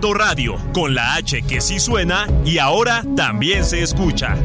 [0.00, 4.36] Radio, con la H que sí suena y ahora también se escucha.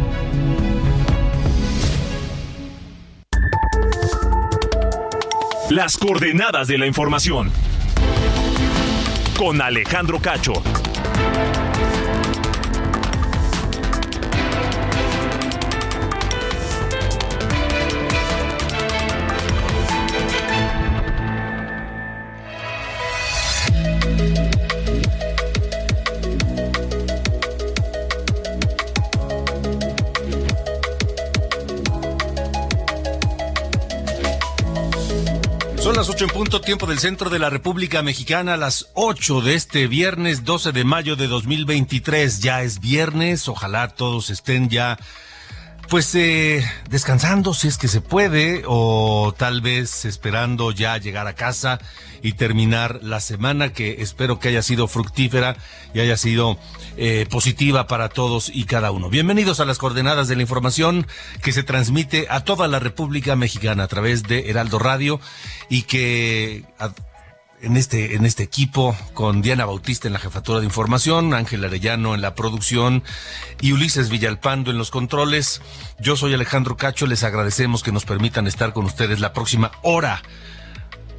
[5.70, 7.52] Las coordenadas de la información.
[9.38, 10.54] Con Alejandro Cacho.
[36.22, 40.72] En punto tiempo del centro de la República Mexicana, las ocho de este viernes 12
[40.72, 42.42] de mayo de 2023.
[42.42, 45.00] Ya es viernes, ojalá todos estén ya
[45.92, 51.34] pues eh, descansando si es que se puede o tal vez esperando ya llegar a
[51.34, 51.80] casa
[52.22, 55.58] y terminar la semana que espero que haya sido fructífera
[55.94, 56.58] y haya sido
[56.96, 59.10] eh, positiva para todos y cada uno.
[59.10, 61.08] Bienvenidos a las coordenadas de la información
[61.44, 65.20] que se transmite a toda la República Mexicana a través de Heraldo Radio
[65.68, 66.64] y que
[67.62, 72.16] en este, en este equipo con Diana Bautista en la jefatura de información, Ángel Arellano
[72.16, 73.04] en la producción
[73.62, 75.62] y Ulises Villalpando en los controles.
[76.00, 80.22] Yo soy Alejandro Cacho, les agradecemos que nos permitan estar con ustedes la próxima hora.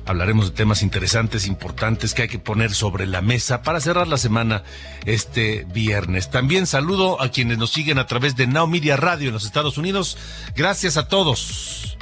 [0.04, 4.18] Hablaremos de temas interesantes, importantes que hay que poner sobre la mesa para cerrar la
[4.18, 4.64] semana
[5.06, 6.28] este viernes.
[6.28, 9.78] También saludo a quienes nos siguen a través de Now Media Radio en los Estados
[9.78, 10.18] Unidos.
[10.56, 11.96] Gracias a todos.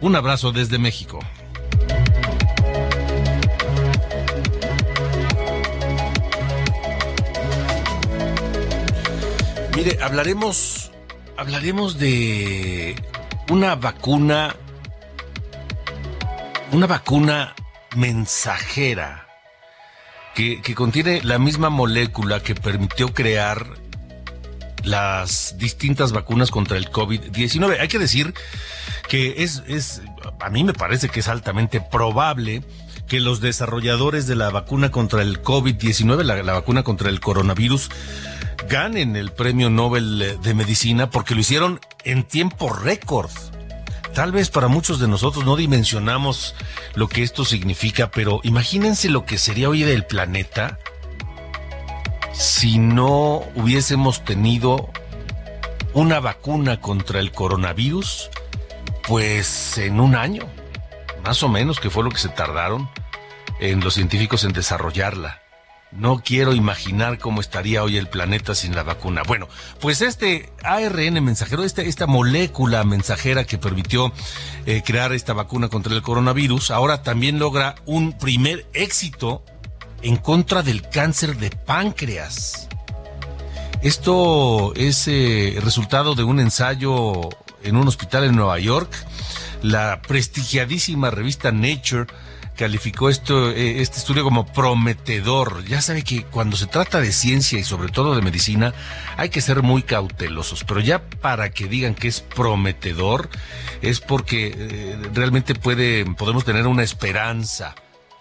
[0.00, 1.20] Un abrazo desde México.
[9.76, 10.90] Mire, hablaremos,
[11.36, 12.94] hablaremos de
[13.50, 14.54] una vacuna,
[16.72, 17.54] una vacuna
[17.96, 19.26] mensajera
[20.34, 23.66] que, que contiene la misma molécula que permitió crear
[24.84, 27.80] las distintas vacunas contra el COVID-19.
[27.80, 28.34] Hay que decir
[29.08, 30.02] que es, es,
[30.40, 32.62] a mí me parece que es altamente probable
[33.08, 37.90] que los desarrolladores de la vacuna contra el COVID-19, la, la, vacuna contra el coronavirus,
[38.68, 43.30] ganen el premio Nobel de Medicina porque lo hicieron en tiempo récord.
[44.14, 46.54] Tal vez para muchos de nosotros no dimensionamos
[46.94, 50.78] lo que esto significa, pero imagínense lo que sería hoy del planeta
[52.32, 54.90] si no hubiésemos tenido
[55.94, 58.30] una vacuna contra el coronavirus,
[59.06, 60.46] pues en un año,
[61.24, 62.88] más o menos, que fue lo que se tardaron
[63.60, 65.41] en los científicos en desarrollarla.
[65.92, 69.22] No quiero imaginar cómo estaría hoy el planeta sin la vacuna.
[69.26, 69.48] Bueno,
[69.78, 74.12] pues este ARN mensajero, esta, esta molécula mensajera que permitió
[74.64, 79.44] eh, crear esta vacuna contra el coronavirus, ahora también logra un primer éxito
[80.00, 82.68] en contra del cáncer de páncreas.
[83.82, 87.28] Esto es eh, resultado de un ensayo
[87.62, 88.90] en un hospital en Nueva York.
[89.60, 92.06] La prestigiadísima revista Nature
[92.56, 95.64] calificó esto, eh, este estudio como prometedor.
[95.64, 98.74] Ya sabe que cuando se trata de ciencia y sobre todo de medicina
[99.16, 103.28] hay que ser muy cautelosos, pero ya para que digan que es prometedor
[103.80, 107.74] es porque eh, realmente puede, podemos tener una esperanza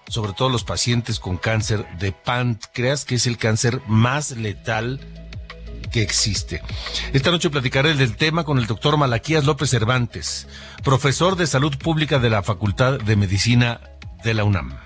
[0.08, 5.00] sobre todo los pacientes con cáncer de páncreas, que es el cáncer más letal
[5.92, 6.62] que existe.
[7.14, 10.48] Esta noche platicaré del tema con el doctor Malaquías López Cervantes,
[10.84, 13.80] profesor de salud pública de la Facultad de Medicina
[14.24, 14.78] de la UNAM.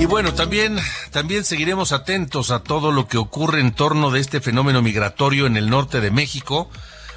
[0.00, 0.78] Y bueno, también,
[1.10, 5.58] también seguiremos atentos a todo lo que ocurre en torno de este fenómeno migratorio en
[5.58, 6.70] el norte de México.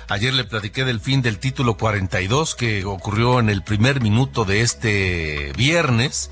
[0.10, 4.62] Ayer le platiqué del fin del título 42 que ocurrió en el primer minuto de
[4.62, 6.30] este viernes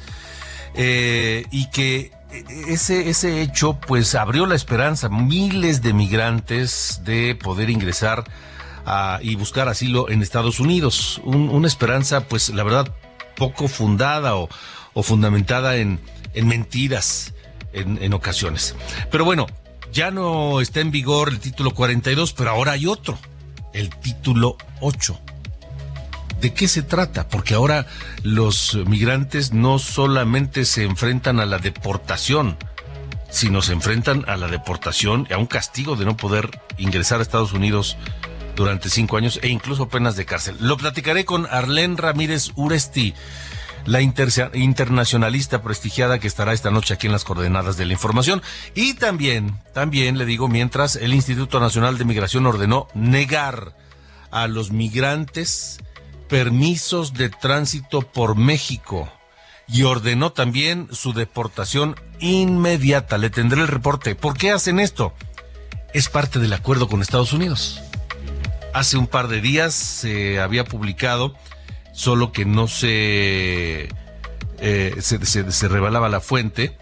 [0.76, 2.12] eh, y que
[2.68, 8.26] ese, ese hecho pues abrió la esperanza a miles de migrantes de poder ingresar
[9.22, 11.22] y buscar asilo en Estados Unidos.
[11.24, 12.94] Un, una esperanza pues la verdad
[13.36, 14.50] poco fundada o,
[15.04, 16.00] fundamentada en,
[16.34, 17.34] en mentiras
[17.74, 18.76] en, en ocasiones.
[19.10, 19.48] Pero bueno,
[19.94, 23.18] ya no está en vigor el título 42, pero ahora hay otro
[23.74, 25.20] el título 8.
[26.42, 27.28] ¿De qué se trata?
[27.28, 27.86] Porque ahora
[28.24, 32.58] los migrantes no solamente se enfrentan a la deportación,
[33.30, 37.22] sino se enfrentan a la deportación y a un castigo de no poder ingresar a
[37.22, 37.96] Estados Unidos
[38.56, 40.58] durante cinco años e incluso penas de cárcel.
[40.60, 43.14] Lo platicaré con Arlén Ramírez Uresti,
[43.86, 48.42] la internacionalista prestigiada que estará esta noche aquí en las coordenadas de la información.
[48.76, 53.76] Y también, también le digo, mientras el Instituto Nacional de Migración ordenó negar
[54.32, 55.80] a los migrantes
[56.30, 59.12] permisos de tránsito por México
[59.68, 63.18] y ordenó también su deportación inmediata.
[63.18, 64.16] Le tendré el reporte.
[64.16, 65.14] ¿Por qué hacen esto?
[65.94, 67.82] Es parte del acuerdo con Estados Unidos.
[68.74, 71.36] Hace un par de días se había publicado,
[71.94, 73.90] solo que no se,
[74.60, 76.78] eh, se, se revelaba la fuente,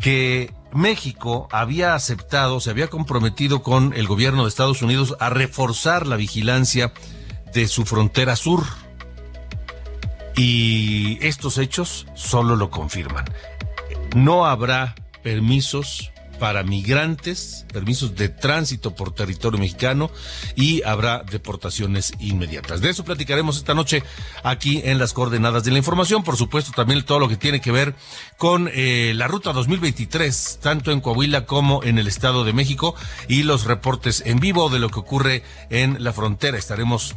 [0.00, 6.06] que México había aceptado, se había comprometido con el gobierno de Estados Unidos a reforzar
[6.06, 6.92] la vigilancia
[7.52, 8.64] de su frontera sur.
[10.36, 13.24] Y estos hechos solo lo confirman.
[14.14, 16.09] No habrá permisos
[16.40, 20.10] para migrantes, permisos de tránsito por territorio mexicano
[20.56, 22.80] y habrá deportaciones inmediatas.
[22.80, 24.02] De eso platicaremos esta noche
[24.42, 26.24] aquí en las coordenadas de la información.
[26.24, 27.94] Por supuesto, también todo lo que tiene que ver
[28.38, 32.94] con eh, la ruta 2023, tanto en Coahuila como en el Estado de México
[33.28, 36.56] y los reportes en vivo de lo que ocurre en la frontera.
[36.56, 37.16] Estaremos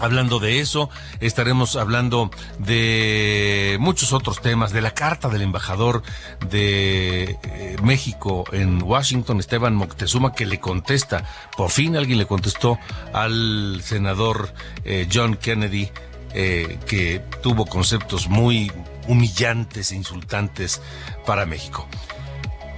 [0.00, 6.02] Hablando de eso, estaremos hablando de muchos otros temas, de la carta del embajador
[6.50, 11.24] de eh, México en Washington, Esteban Moctezuma, que le contesta,
[11.56, 12.78] por fin alguien le contestó
[13.12, 14.52] al senador
[14.84, 15.90] eh, John Kennedy,
[16.34, 18.72] eh, que tuvo conceptos muy
[19.06, 20.80] humillantes e insultantes
[21.26, 21.86] para México.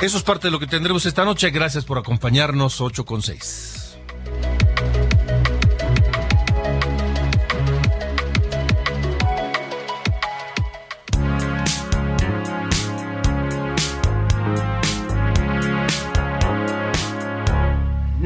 [0.00, 1.50] Eso es parte de lo que tendremos esta noche.
[1.50, 3.75] Gracias por acompañarnos, 8 con 6.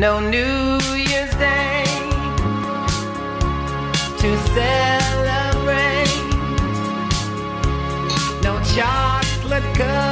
[0.01, 1.85] No New Year's Day
[4.17, 6.09] to celebrate,
[8.43, 10.10] no chocolate covered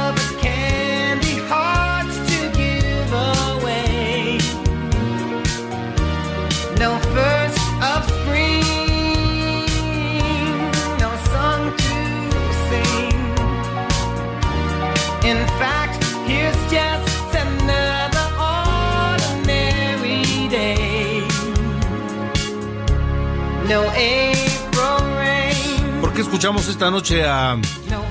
[26.29, 27.57] escuchamos esta noche a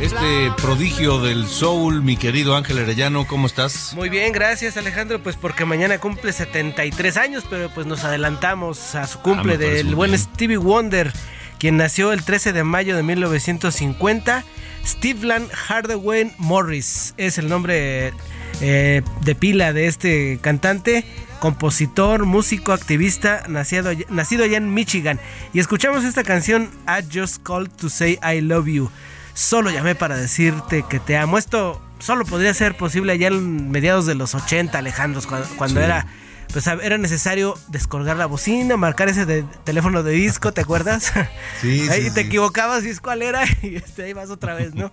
[0.00, 3.29] este prodigio del soul, mi querido Ángel Arellano?
[3.29, 3.94] ¿Cómo estás?
[3.94, 9.06] Muy bien, gracias Alejandro, pues porque mañana cumple 73 años, pero pues nos adelantamos a
[9.06, 11.12] su cumple ah, del buen Stevie Wonder,
[11.61, 14.44] quien nació el 13 de mayo de 1950.
[14.85, 18.12] Steveland Hardaway Morris es el nombre
[18.60, 21.05] eh, de pila de este cantante
[21.38, 25.20] compositor, músico, activista, nacido, nacido allá en Michigan.
[25.52, 28.90] Y escuchamos esta canción, I Just Called to Say I Love You.
[29.34, 31.38] Solo llamé para decirte que te amo.
[31.38, 35.20] Esto solo podría ser posible allá en mediados de los 80, Alejandro,
[35.56, 36.06] cuando, era
[36.53, 41.12] pues era necesario descolgar la bocina, marcar ese teléfono de disco, ¿te acuerdas?
[41.61, 44.93] Sí, ahí te equivocabas y es cuál era y este, ahí vas otra vez, ¿no?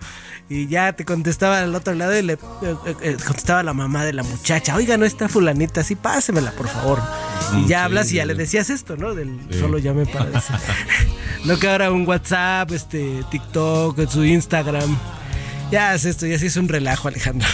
[0.49, 4.03] Y ya te contestaba al otro lado y le eh, eh, eh, contestaba la mamá
[4.03, 6.99] de la muchacha, oiga, no está fulanita, sí, pásemela, por favor.
[7.55, 9.13] Y ya hablas y ya le decías esto, ¿no?
[9.13, 10.55] Del solo llame para decir.
[11.45, 14.97] no que ahora un WhatsApp, este, TikTok, su Instagram.
[15.71, 17.47] Ya es esto, ya sí es un relajo, Alejandro.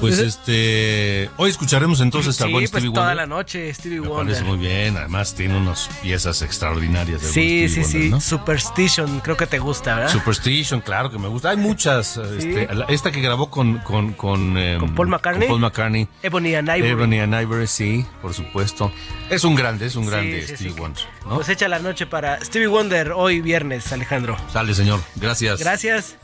[0.00, 4.34] Pues este, hoy escucharemos entonces al buen pues Stevie toda la noche Stevie Me Wonder.
[4.34, 7.22] Parece muy bien, además tiene unas piezas extraordinarias.
[7.22, 8.12] sí, sí, sí.
[8.20, 10.12] Superstition, creo que te gusta, ¿verdad?
[10.12, 11.50] Superstition, claro que me gusta.
[11.50, 12.16] Hay muchas.
[12.16, 15.48] Este, esta que grabó con con con, em, Paul McCartney.
[15.48, 16.08] Con Paul McCartney.
[16.22, 16.88] Ebony and Ivory.
[16.90, 18.92] Ebony and Ivory, sí, por supuesto.
[19.30, 21.04] Es un grande, es un grande Stevie Wonder.
[21.28, 24.36] Pues echa la noche para Stevie Wonder hoy viernes, Alejandro.
[24.52, 25.00] Sale, señor.
[25.16, 25.60] Gracias.
[25.60, 26.16] Gracias.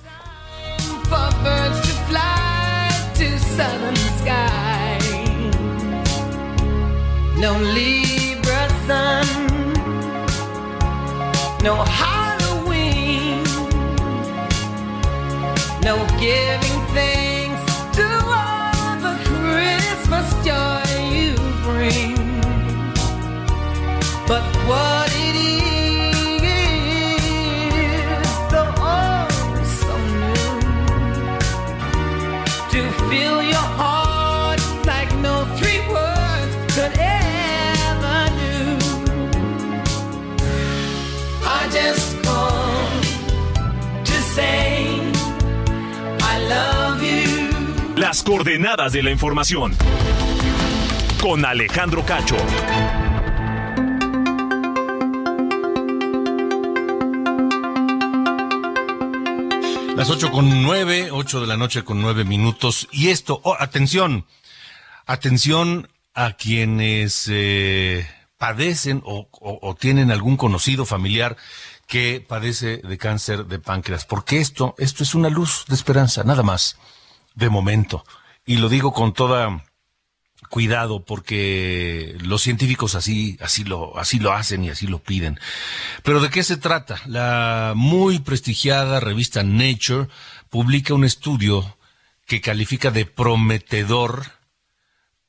[3.57, 4.99] Southern sky.
[7.37, 9.27] No Libra sun,
[11.63, 13.43] no Halloween,
[15.83, 17.65] no giving thanks
[17.99, 18.07] to
[18.39, 20.85] all the Christmas joy
[21.17, 22.17] you bring.
[24.29, 25.00] But what
[48.11, 49.77] Las coordenadas de la información
[51.23, 52.37] con Alejandro Cacho.
[59.95, 62.89] Las ocho con nueve, ocho de la noche con nueve minutos.
[62.91, 64.27] Y esto, oh, atención,
[65.07, 71.37] atención a quienes, eh, padecen o, o, tienen algún conocido familiar
[71.87, 76.43] que padece de cáncer de páncreas, porque esto, esto es una luz de esperanza, nada
[76.43, 76.77] más,
[77.35, 78.05] de momento.
[78.47, 79.65] Y lo digo con toda
[80.49, 85.39] cuidado porque los científicos así así lo así lo hacen y así lo piden.
[86.03, 87.01] Pero ¿de qué se trata?
[87.07, 90.09] La muy prestigiada revista Nature
[90.51, 91.77] publica un estudio
[92.27, 94.27] que califica de prometedor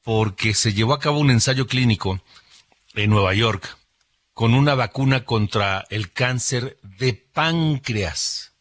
[0.03, 2.19] porque se llevó a cabo un ensayo clínico
[2.95, 3.77] en Nueva York
[4.33, 8.53] con una vacuna contra el cáncer de páncreas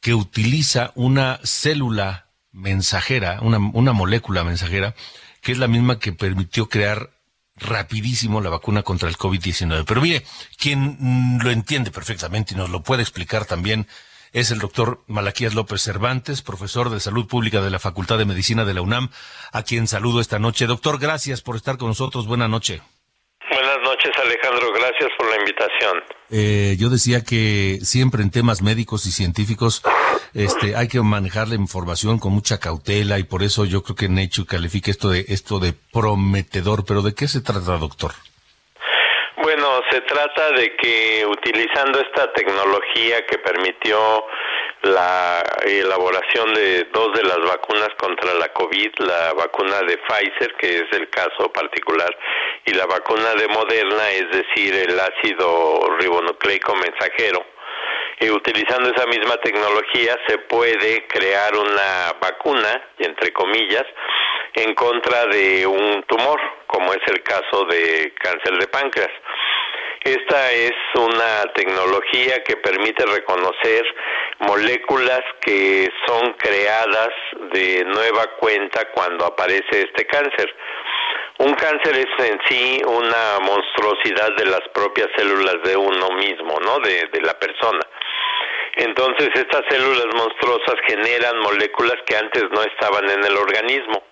[0.00, 2.25] que utiliza una célula
[2.56, 4.94] mensajera, una, una molécula mensajera,
[5.42, 7.10] que es la misma que permitió crear
[7.56, 9.84] rapidísimo la vacuna contra el COVID-19.
[9.86, 10.24] Pero mire,
[10.58, 13.86] quien lo entiende perfectamente y nos lo puede explicar también
[14.32, 18.64] es el doctor Malaquías López Cervantes, profesor de salud pública de la Facultad de Medicina
[18.64, 19.10] de la UNAM,
[19.52, 20.66] a quien saludo esta noche.
[20.66, 22.26] Doctor, gracias por estar con nosotros.
[22.26, 22.82] Buenas noches.
[24.06, 24.72] Noches, Alejandro.
[24.72, 26.04] Gracias por la invitación.
[26.30, 29.82] Eh, yo decía que siempre en temas médicos y científicos
[30.34, 34.08] este, hay que manejar la información con mucha cautela y por eso yo creo que
[34.08, 36.84] Nature califica esto de esto de prometedor.
[36.86, 38.12] Pero ¿de qué se trata, doctor?
[39.42, 44.24] Bueno, se trata de que utilizando esta tecnología que permitió
[44.82, 50.76] la elaboración de dos de las vacunas contra la COVID, la vacuna de Pfizer, que
[50.78, 52.16] es el caso particular,
[52.66, 57.46] y la vacuna de Moderna, es decir, el ácido ribonucleico mensajero.
[58.18, 63.84] Y utilizando esa misma tecnología se puede crear una vacuna, entre comillas,
[64.54, 69.10] en contra de un tumor, como es el caso de cáncer de páncreas.
[70.02, 73.84] Esta es una tecnología que permite reconocer
[74.38, 77.10] moléculas que son creadas
[77.52, 80.54] de nueva cuenta cuando aparece este cáncer.
[81.38, 86.78] Un cáncer es en sí una monstruosidad de las propias células de uno mismo, ¿no?
[86.80, 87.80] De, la persona.
[88.76, 94.02] Entonces estas células monstruosas generan moléculas que antes no estaban en el organismo.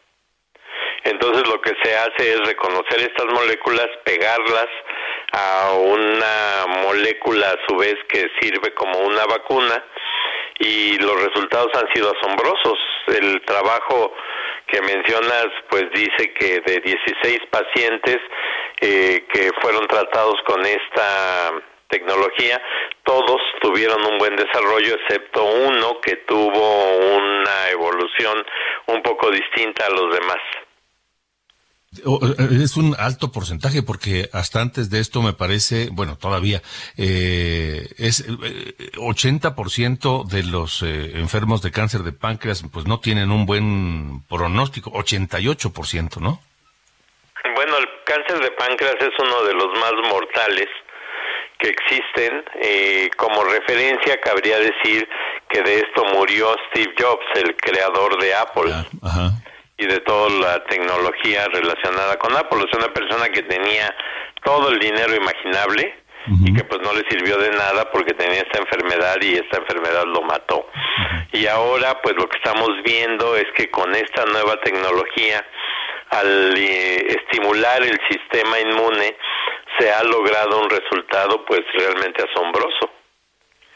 [1.04, 4.68] Entonces lo que se hace es reconocer estas moléculas, pegarlas
[5.32, 9.84] a una molécula a su vez que sirve como una vacuna
[10.58, 12.78] y los resultados han sido asombrosos.
[13.06, 14.14] El trabajo
[14.66, 18.18] que mencionas pues dice que de 16 pacientes
[18.80, 21.52] eh, que fueron tratados con esta
[21.88, 22.60] tecnología,
[23.04, 28.44] todos tuvieron un buen desarrollo, excepto uno que tuvo una evolución
[28.86, 30.40] un poco distinta a los demás.
[31.98, 36.62] Eh, es un alto porcentaje porque hasta antes de esto me parece, bueno, todavía
[36.96, 43.30] eh, es 80% eh, de los eh, enfermos de cáncer de páncreas pues no tienen
[43.30, 46.40] un buen pronóstico, 88%, ¿no?
[47.54, 50.68] Bueno, el cáncer de páncreas es uno de los más mortales
[51.58, 52.44] que existen.
[52.62, 55.08] Eh, como referencia cabría decir
[55.48, 58.72] que de esto murió Steve Jobs, el creador de Apple.
[59.02, 59.32] ajá
[59.76, 62.64] y de toda la tecnología relacionada con Apple.
[62.70, 63.94] Es una persona que tenía
[64.42, 68.58] todo el dinero imaginable y que pues no le sirvió de nada porque tenía esta
[68.58, 70.66] enfermedad y esta enfermedad lo mató.
[71.32, 75.44] Y ahora pues lo que estamos viendo es que con esta nueva tecnología,
[76.10, 79.16] al eh, estimular el sistema inmune,
[79.78, 82.90] se ha logrado un resultado pues realmente asombroso.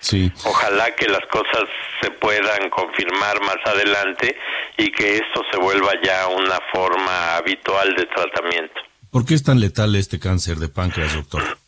[0.00, 0.30] Sí.
[0.44, 1.64] Ojalá que las cosas
[2.00, 4.36] se puedan confirmar más adelante
[4.76, 8.80] y que esto se vuelva ya una forma habitual de tratamiento.
[9.10, 11.42] ¿Por qué es tan letal este cáncer de páncreas, doctor?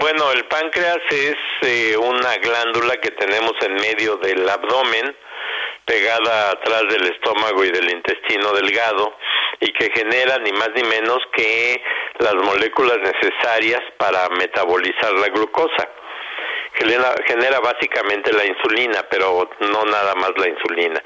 [0.00, 5.16] Bueno, el páncreas es eh, una glándula que tenemos en medio del abdomen,
[5.86, 9.16] pegada atrás del estómago y del intestino delgado,
[9.60, 11.82] y que genera ni más ni menos que
[12.18, 15.88] las moléculas necesarias para metabolizar la glucosa
[16.74, 21.02] genera, genera básicamente la insulina, pero no nada más la insulina.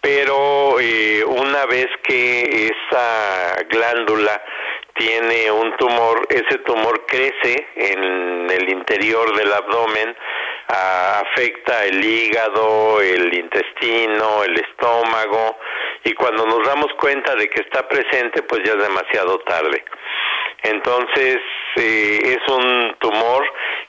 [0.00, 4.42] Pero eh, una vez que esa glándula
[4.94, 10.16] tiene un tumor, ese tumor crece en el interior del abdomen,
[10.68, 15.58] afecta el hígado, el intestino, el estómago,
[16.04, 19.84] y cuando nos damos cuenta de que está presente, pues ya es demasiado tarde.
[20.62, 21.38] Entonces,
[21.76, 23.44] eh, es un tumor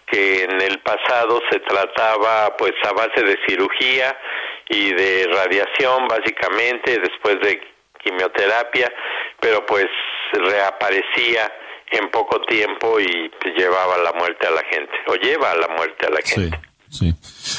[0.07, 4.17] que en el pasado se trataba pues a base de cirugía
[4.69, 7.61] y de radiación básicamente después de
[8.03, 8.91] quimioterapia,
[9.39, 9.87] pero pues
[10.33, 11.51] reaparecía
[11.91, 16.07] en poco tiempo y llevaba la muerte a la gente o lleva a la muerte
[16.07, 16.59] a la gente.
[16.89, 17.13] Sí.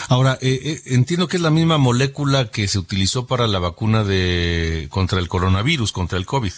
[0.09, 4.05] Ahora, eh, eh, entiendo que es la misma molécula que se utilizó para la vacuna
[4.05, 6.53] de contra el coronavirus, contra el COVID.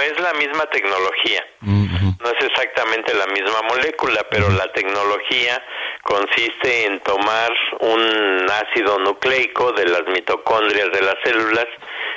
[0.00, 1.46] Bueno, es la misma tecnología.
[1.60, 5.62] No es exactamente la misma molécula, pero la tecnología
[6.04, 11.66] consiste en tomar un ácido nucleico de las mitocondrias de las células.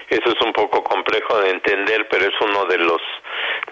[0.07, 3.01] Eso es un poco complejo de entender, pero es uno de los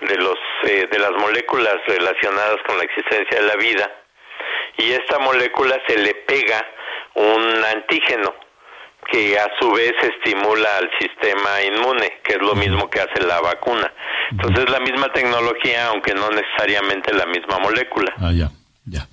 [0.01, 3.89] de los eh, de las moléculas relacionadas con la existencia de la vida.
[4.75, 6.67] Y esta molécula se le pega
[7.13, 8.50] un antígeno
[9.09, 13.41] que a su vez estimula al sistema inmune, que es lo mismo que hace la
[13.41, 13.91] vacuna.
[14.31, 18.13] Entonces es la misma tecnología, aunque no necesariamente la misma molécula.
[18.17, 18.51] Ah, ya,
[18.85, 19.07] ya.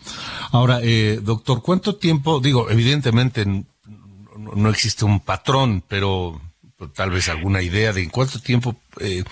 [0.52, 6.40] Ahora, eh, doctor, ¿cuánto tiempo, digo, evidentemente no, existe un patrón, pero
[6.76, 9.24] pues, tal vez alguna idea de en cuánto tiempo eh,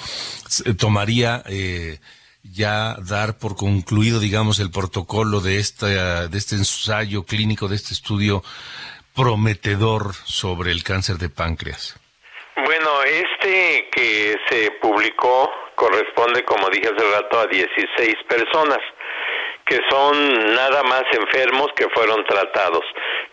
[0.49, 2.01] se tomaría eh,
[2.43, 7.95] ya dar por concluido, digamos, el protocolo de, esta, de este ensayo clínico, de este
[7.95, 8.43] estudio
[9.17, 11.99] prometedor sobre el cáncer de páncreas?
[12.65, 18.79] Bueno, este que se publicó corresponde, como dije hace rato, a 16 personas
[19.67, 22.85] que son nada más enfermos que fueron tratados,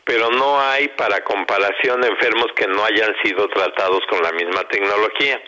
[0.04, 5.40] pero no hay para comparación enfermos que no hayan sido tratados con la misma tecnología.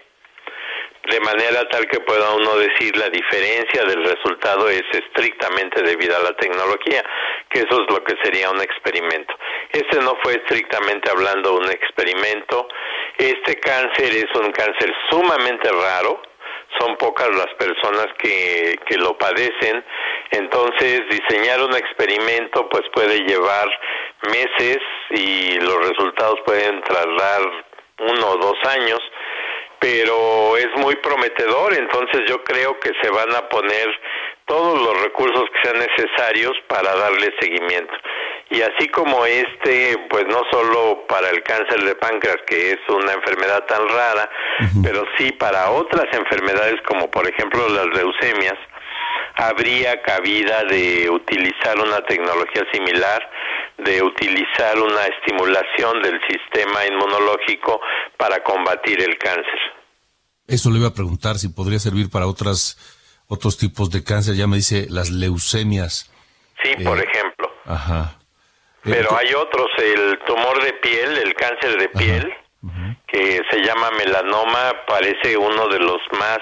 [1.09, 6.24] De manera tal que pueda uno decir la diferencia del resultado es estrictamente debida a
[6.24, 7.03] la tecnología,
[7.50, 9.35] que eso es lo que sería un experimento.
[9.71, 12.67] Este no fue estrictamente hablando un experimento.
[13.17, 16.21] Este cáncer es un cáncer sumamente raro,
[16.79, 19.85] son pocas las personas que, que lo padecen,
[20.31, 23.67] entonces diseñar un experimento pues puede llevar
[24.29, 24.79] meses
[25.12, 27.41] y los resultados pueden tardar
[28.00, 29.00] uno o dos años,
[29.79, 33.88] pero es muy prometedor, entonces yo creo que se van a poner
[34.46, 37.94] todos los recursos que sean necesarios para darle seguimiento.
[38.50, 43.13] Y así como este, pues no solo para el cáncer de páncreas, que es una
[43.13, 44.29] enfermedad tan rara,
[44.84, 48.58] pero sí para otras enfermedades como por ejemplo las leucemias,
[49.36, 53.29] habría cabida de utilizar una tecnología similar,
[53.77, 57.82] de utilizar una estimulación del sistema inmunológico
[58.17, 59.74] para combatir el cáncer.
[60.47, 62.77] Eso le iba a preguntar si podría servir para otras
[63.27, 64.36] otros tipos de cáncer.
[64.36, 66.12] Ya me dice las leucemias.
[66.63, 67.51] Sí, por ejemplo.
[67.65, 68.17] Ajá.
[68.86, 72.34] Eh, Pero hay otros, el tumor de piel, el cáncer de piel,
[73.08, 76.39] que se llama melanoma, parece uno de los más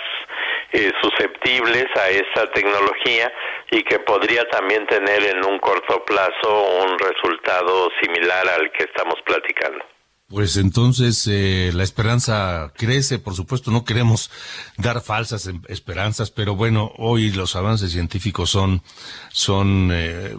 [0.73, 3.31] eh, susceptibles a esta tecnología
[3.71, 9.15] y que podría también tener en un corto plazo un resultado similar al que estamos
[9.25, 9.85] platicando.
[10.29, 14.31] Pues entonces eh, la esperanza crece, por supuesto, no queremos
[14.77, 18.81] dar falsas em- esperanzas, pero bueno, hoy los avances científicos son
[19.29, 20.35] son eh,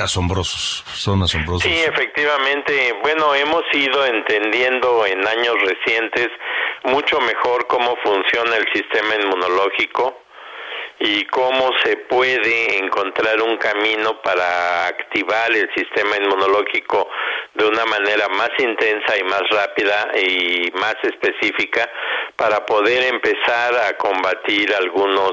[0.00, 1.64] asombrosos, son asombrosos.
[1.70, 2.94] Sí, efectivamente.
[3.02, 6.28] Bueno, hemos ido entendiendo en años recientes
[6.84, 10.16] mucho mejor cómo funciona el sistema inmunológico
[11.00, 17.08] y cómo se puede encontrar un camino para activar el sistema inmunológico
[17.54, 21.88] de una manera más intensa y más rápida y más específica
[22.36, 25.32] para poder empezar a combatir algunos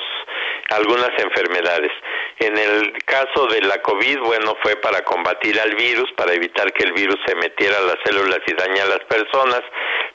[0.69, 1.91] algunas enfermedades.
[2.39, 6.85] En el caso de la COVID, bueno, fue para combatir al virus, para evitar que
[6.85, 9.61] el virus se metiera a las células y dañara a las personas,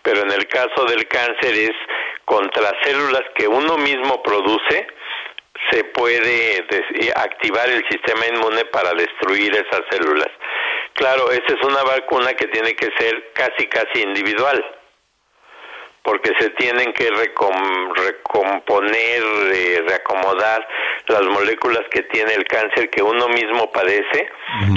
[0.03, 1.77] pero en el caso del cáncer es
[2.25, 4.87] contra células que uno mismo produce,
[5.71, 10.29] se puede des- activar el sistema inmune para destruir esas células.
[10.95, 14.65] Claro, esa es una vacuna que tiene que ser casi casi individual,
[16.03, 19.23] porque se tienen que recom- recomponer,
[19.55, 20.67] eh, reacomodar
[21.09, 24.29] las moléculas que tiene el cáncer que uno mismo padece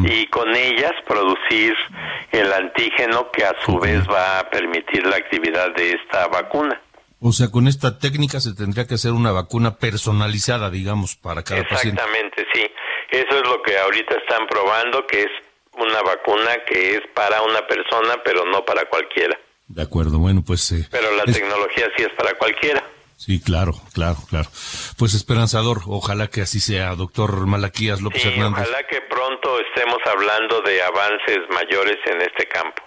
[0.06, 1.76] y con ellas producir
[2.32, 6.80] el antígeno que a su vez va a permitir la actividad de esta vacuna.
[7.26, 11.64] O sea, con esta técnica se tendría que hacer una vacuna personalizada, digamos, para cada
[11.64, 12.02] paciente.
[12.02, 12.62] Exactamente, sí.
[13.12, 15.30] Eso es lo que ahorita están probando, que es
[15.78, 19.40] una vacuna que es para una persona, pero no para cualquiera.
[19.68, 20.70] De acuerdo, bueno, pues...
[20.74, 22.84] eh, Pero la es- tecnología sí es para cualquiera.
[23.16, 24.50] Sí, claro, claro, claro.
[24.98, 28.68] Pues esperanzador, ojalá que así sea, doctor Malaquías López Sí, Hernández.
[28.68, 32.83] ojalá que pronto estemos hablando de avances mayores en este campo.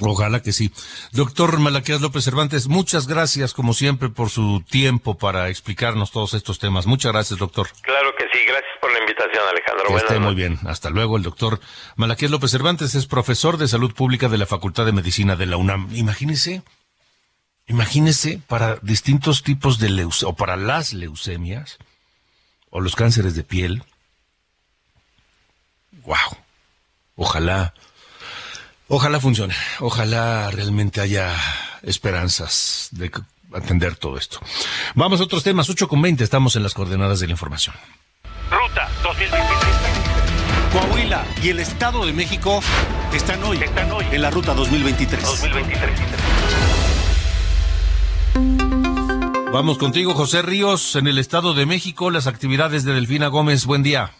[0.00, 0.72] Ojalá que sí.
[1.12, 6.60] Doctor Malaquías López Cervantes, muchas gracias, como siempre, por su tiempo para explicarnos todos estos
[6.60, 6.86] temas.
[6.86, 7.68] Muchas gracias, doctor.
[7.82, 9.88] Claro que sí, gracias por la invitación, Alejandro.
[9.88, 10.58] Que esté muy bien.
[10.66, 11.16] Hasta luego.
[11.16, 11.58] El doctor
[11.96, 15.56] Malaquías López Cervantes es profesor de salud pública de la Facultad de Medicina de la
[15.56, 15.88] UNAM.
[15.92, 16.62] Imagínese,
[17.66, 21.78] imagínese para distintos tipos de leucemia, o para las leucemias,
[22.70, 23.82] o los cánceres de piel.
[26.04, 26.38] Wow.
[27.16, 27.74] Ojalá,
[28.88, 29.54] ojalá funcione.
[29.80, 31.34] Ojalá realmente haya
[31.82, 33.10] esperanzas de,
[33.52, 34.40] atender todo esto.
[34.94, 37.74] Vamos a otros temas, 8 con 20, estamos en las coordenadas de la información.
[38.50, 40.08] Ruta 2023.
[40.72, 42.60] Coahuila y el Estado de México
[43.12, 45.22] están hoy, están hoy en la Ruta 2023.
[45.22, 46.00] 2023.
[49.50, 53.64] Vamos contigo, José Ríos, en el Estado de México, las actividades de Delfina Gómez.
[53.64, 54.12] Buen día.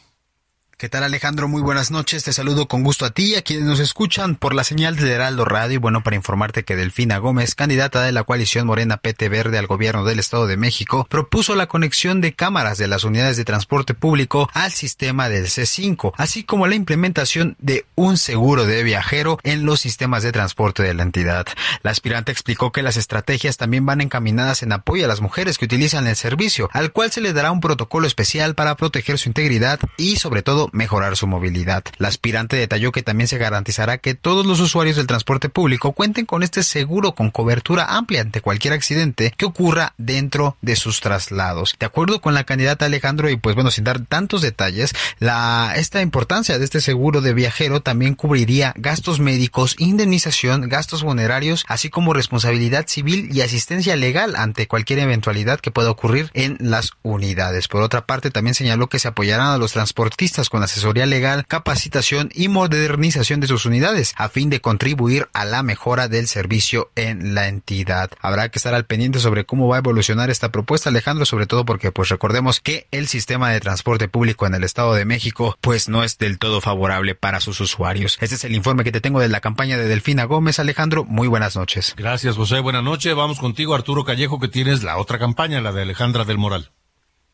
[0.79, 1.49] ¿Qué tal Alejandro?
[1.49, 2.23] Muy buenas noches.
[2.23, 5.11] Te saludo con gusto a ti y a quienes nos escuchan por la señal de
[5.11, 5.75] Heraldo Radio.
[5.75, 9.67] Y bueno, para informarte que Delfina Gómez, candidata de la coalición Morena PT Verde al
[9.67, 13.95] gobierno del Estado de México, propuso la conexión de cámaras de las unidades de transporte
[13.95, 19.67] público al sistema del C5, así como la implementación de un seguro de viajero en
[19.67, 21.45] los sistemas de transporte de la entidad.
[21.83, 25.65] La aspirante explicó que las estrategias también van encaminadas en apoyo a las mujeres que
[25.65, 29.81] utilizan el servicio, al cual se le dará un protocolo especial para proteger su integridad
[29.97, 31.85] y sobre todo mejorar su movilidad.
[31.99, 36.27] La aspirante detalló que también se garantizará que todos los usuarios del transporte público cuenten
[36.27, 41.77] con este seguro con cobertura amplia ante cualquier accidente que ocurra dentro de sus traslados.
[41.79, 46.03] De acuerdo con la candidata Alejandro y pues bueno, sin dar tantos detalles, la esta
[46.03, 52.13] importancia de este seguro de viajero también cubriría gastos médicos, indemnización, gastos funerarios, así como
[52.13, 57.69] responsabilidad civil y asistencia legal ante cualquier eventualidad que pueda ocurrir en las unidades.
[57.69, 62.31] Por otra parte, también señaló que se apoyarán a los transportistas con asesoría legal, capacitación
[62.35, 67.35] y modernización de sus unidades, a fin de contribuir a la mejora del servicio en
[67.35, 68.11] la entidad.
[68.21, 71.65] Habrá que estar al pendiente sobre cómo va a evolucionar esta propuesta, Alejandro, sobre todo
[71.65, 75.89] porque pues recordemos que el sistema de transporte público en el Estado de México pues
[75.89, 78.19] no es del todo favorable para sus usuarios.
[78.21, 81.05] Este es el informe que te tengo de la campaña de Delfina Gómez, Alejandro.
[81.05, 81.95] Muy buenas noches.
[81.97, 82.61] Gracias, José.
[82.61, 83.15] Buenas noches.
[83.15, 86.71] Vamos contigo, Arturo Callejo, que tienes la otra campaña, la de Alejandra del Moral.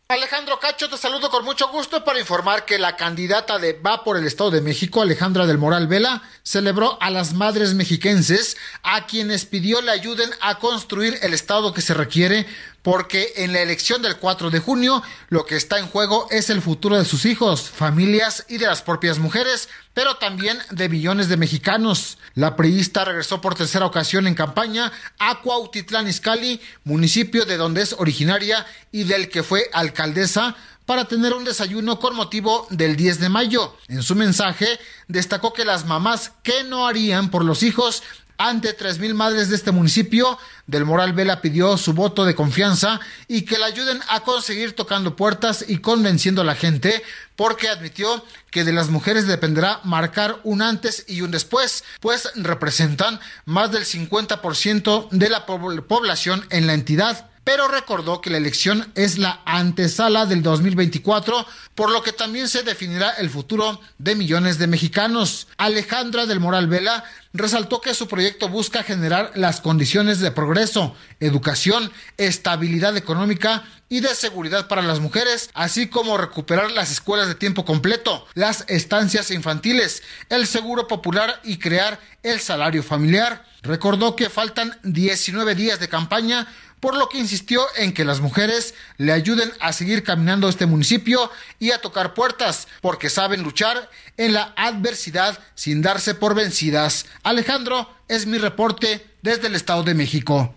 [0.08, 4.18] Alejandro Cacho, te saludo con mucho gusto para informar que la candidata de Va por
[4.18, 9.46] el Estado de México, Alejandra del Moral Vela, celebró a las madres mexiquenses, a quienes
[9.46, 12.46] pidió le ayuden a construir el Estado que se requiere
[12.84, 16.60] porque en la elección del 4 de junio lo que está en juego es el
[16.60, 21.38] futuro de sus hijos, familias y de las propias mujeres, pero también de millones de
[21.38, 22.18] mexicanos.
[22.34, 27.94] La priista regresó por tercera ocasión en campaña a Cuautitlán Izcalli, municipio de donde es
[27.94, 33.30] originaria y del que fue alcaldesa, para tener un desayuno con motivo del 10 de
[33.30, 33.74] mayo.
[33.88, 38.02] En su mensaje destacó que las mamás que no harían por los hijos
[38.38, 43.42] ante 3.000 madres de este municipio, Del Moral Vela pidió su voto de confianza y
[43.42, 47.02] que la ayuden a conseguir tocando puertas y convenciendo a la gente,
[47.36, 53.20] porque admitió que de las mujeres dependerá marcar un antes y un después, pues representan
[53.44, 59.18] más del 50% de la población en la entidad pero recordó que la elección es
[59.18, 64.66] la antesala del 2024, por lo que también se definirá el futuro de millones de
[64.66, 65.46] mexicanos.
[65.58, 71.92] Alejandra del Moral Vela resaltó que su proyecto busca generar las condiciones de progreso, educación,
[72.16, 73.64] estabilidad económica
[73.94, 78.64] y de seguridad para las mujeres, así como recuperar las escuelas de tiempo completo, las
[78.66, 83.44] estancias infantiles, el seguro popular y crear el salario familiar.
[83.62, 86.48] Recordó que faltan 19 días de campaña
[86.80, 91.30] por lo que insistió en que las mujeres le ayuden a seguir caminando este municipio
[91.60, 97.06] y a tocar puertas, porque saben luchar en la adversidad sin darse por vencidas.
[97.22, 100.52] Alejandro, es mi reporte desde el Estado de México.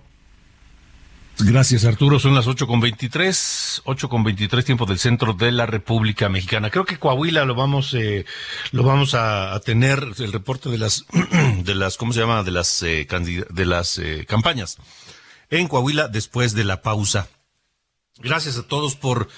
[1.39, 2.19] Gracias, Arturo.
[2.19, 6.71] Son las 8 con 23, 8 con 23 tiempo del centro de la República Mexicana.
[6.71, 8.25] Creo que Coahuila lo vamos, eh,
[8.71, 11.05] lo vamos a, tener el reporte de las,
[11.63, 12.41] de las, ¿cómo se llama?
[12.43, 13.07] De las, eh,
[13.49, 14.77] de las eh, campañas
[15.49, 17.27] en Coahuila después de la pausa.
[18.19, 19.29] Gracias a todos por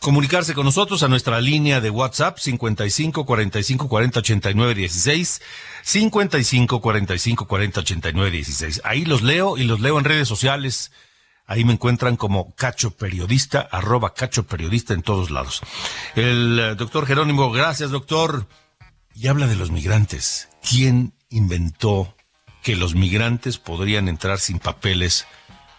[0.00, 5.42] comunicarse con nosotros a nuestra línea de WhatsApp 55 45 40 89 16
[5.82, 8.82] 55 45 40 89 16.
[8.84, 10.92] Ahí los leo y los leo en redes sociales.
[11.46, 15.60] Ahí me encuentran como Cacho Periodista, arroba Cacho Periodista en todos lados.
[16.14, 18.46] El eh, doctor Jerónimo, gracias doctor.
[19.14, 20.48] Y habla de los migrantes.
[20.66, 22.16] ¿Quién inventó
[22.62, 25.26] que los migrantes podrían entrar sin papeles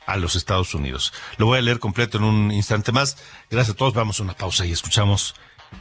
[0.06, 1.13] a los Estados Unidos.
[1.38, 3.17] Lo voy a leer completo en un instante más.
[3.49, 3.93] Gracias a todos.
[3.93, 5.36] Vamos a una pausa y escuchamos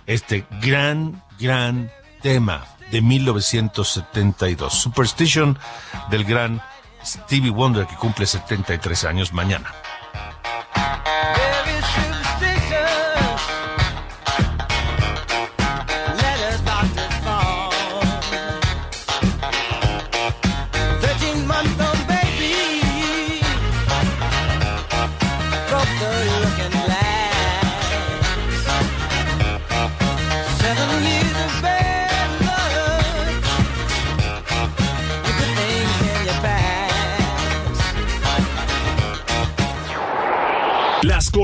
[0.07, 1.91] este gran, gran
[2.23, 4.73] tema de 1972.
[4.73, 5.59] Superstition
[6.11, 6.63] del gran
[7.05, 9.73] Stevie Wonder que cumple 73 años mañana.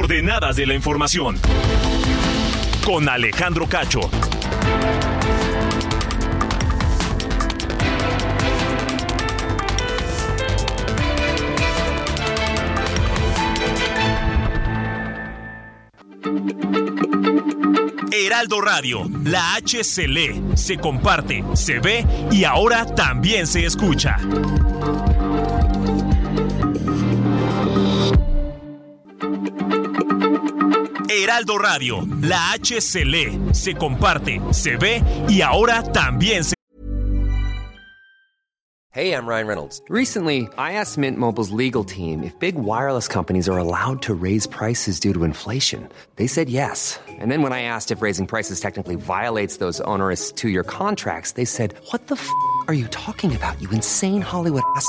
[0.08, 1.36] Coordenadas de la información.
[2.82, 4.00] Con Alejandro Cacho.
[18.10, 24.16] Heraldo Radio, la H se lee, se comparte, se ve y ahora también se escucha.
[31.28, 36.54] Heraldo Radio, la H se lee, se comparte, se ve y ahora también se
[38.92, 39.82] Hey, I'm Ryan Reynolds.
[39.90, 44.46] Recently, I asked Mint Mobile's legal team if big wireless companies are allowed to raise
[44.46, 45.90] prices due to inflation.
[46.16, 46.98] They said yes.
[47.20, 51.44] And then when I asked if raising prices technically violates those onerous two-year contracts, they
[51.44, 52.26] said, "What the f***
[52.68, 53.60] are you talking about?
[53.60, 54.88] You insane Hollywood ass."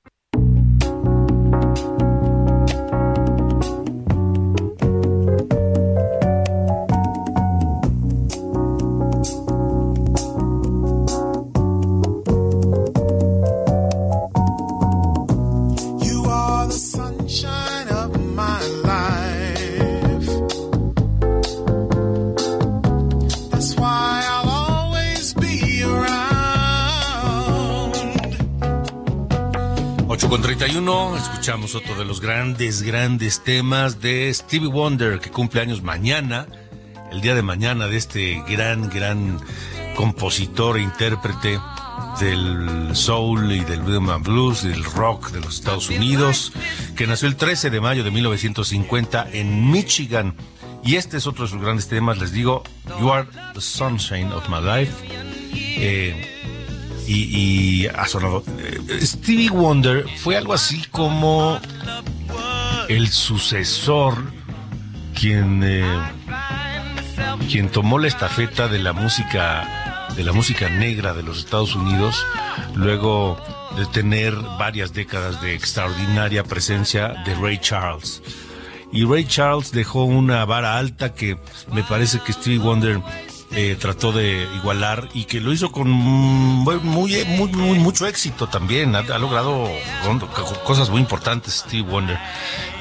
[31.75, 36.47] Otro de los grandes, grandes temas de Stevie Wonder, que cumple años mañana,
[37.11, 39.39] el día de mañana de este gran, gran
[39.95, 41.59] compositor e intérprete
[42.19, 46.51] del soul y del rhythm and blues, del rock de los Estados Unidos,
[46.95, 50.35] que nació el 13 de mayo de 1950 en Michigan.
[50.83, 52.63] Y este es otro de sus grandes temas, les digo,
[52.99, 54.93] You Are the Sunshine of My Life.
[55.53, 56.60] Eh,
[57.11, 58.43] y, y sonado.
[58.59, 61.59] eh, Stevie Wonder fue algo así como
[62.87, 64.15] el sucesor,
[65.13, 65.99] quien, eh,
[67.49, 72.25] quien tomó la estafeta de la música de la música negra de los Estados Unidos,
[72.75, 73.39] luego
[73.77, 78.21] de tener varias décadas de extraordinaria presencia de Ray Charles.
[78.91, 81.37] Y Ray Charles dejó una vara alta que
[81.71, 83.01] me parece que Stevie Wonder
[83.53, 88.47] eh, trató de igualar y que lo hizo con muy, muy, muy, muy- mucho éxito
[88.47, 88.95] también.
[88.95, 89.69] Ha, logrado
[90.63, 92.17] cosas muy importantes Stevie Wonder.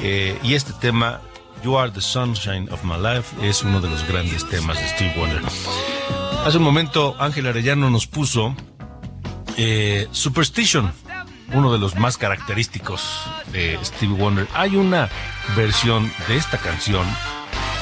[0.01, 1.21] Eh, y este tema,
[1.65, 5.15] You Are the Sunshine of My Life, es uno de los grandes temas de Stevie
[5.17, 5.43] Wonder.
[6.45, 8.55] Hace un momento Ángel Arellano nos puso
[9.57, 10.93] eh, Superstition,
[11.53, 13.03] uno de los más característicos
[13.53, 14.47] de Stevie Wonder.
[14.55, 15.09] Hay una
[15.57, 17.05] versión de esta canción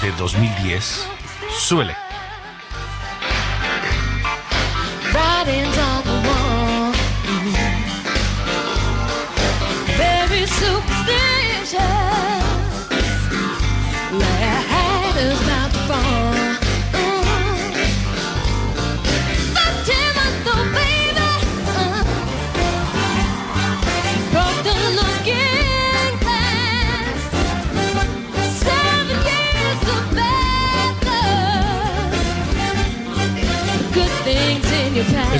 [0.03, 1.07] de 2010.
[1.57, 1.95] Súbele.
[11.71, 12.08] treasure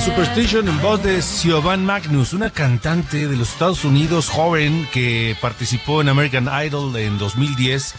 [0.01, 6.01] Superstition en voz de Siobhan Magnus, una cantante de los Estados Unidos joven que participó
[6.01, 7.95] en American Idol en 2010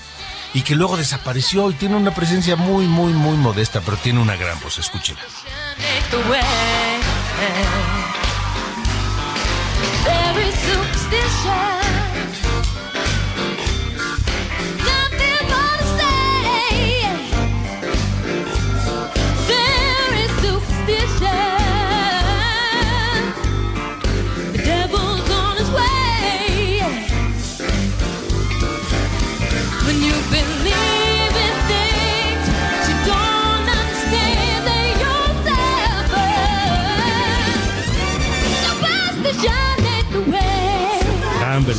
[0.55, 4.37] y que luego desapareció y tiene una presencia muy, muy, muy modesta, pero tiene una
[4.37, 4.79] gran voz.
[4.79, 5.21] Escúchela.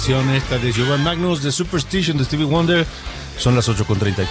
[0.10, 2.88] Esta de Giovanni Magnus de Superstition de Stevie Wonder.
[3.38, 4.26] Son las 8.34.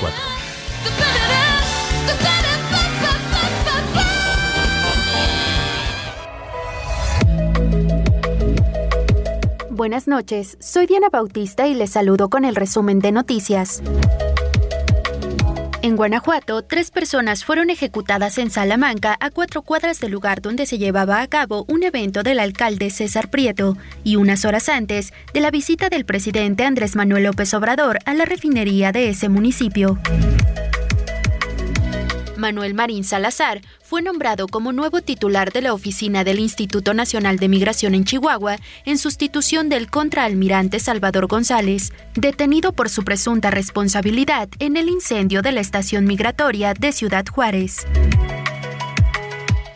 [9.70, 13.80] Buenas noches, soy Diana Bautista y les saludo con el resumen de noticias.
[15.82, 20.76] En Guanajuato, tres personas fueron ejecutadas en Salamanca a cuatro cuadras del lugar donde se
[20.76, 25.50] llevaba a cabo un evento del alcalde César Prieto y unas horas antes de la
[25.50, 29.98] visita del presidente Andrés Manuel López Obrador a la refinería de ese municipio.
[32.40, 37.48] Manuel Marín Salazar fue nombrado como nuevo titular de la oficina del Instituto Nacional de
[37.48, 44.76] Migración en Chihuahua en sustitución del contraalmirante Salvador González, detenido por su presunta responsabilidad en
[44.76, 47.86] el incendio de la estación migratoria de Ciudad Juárez.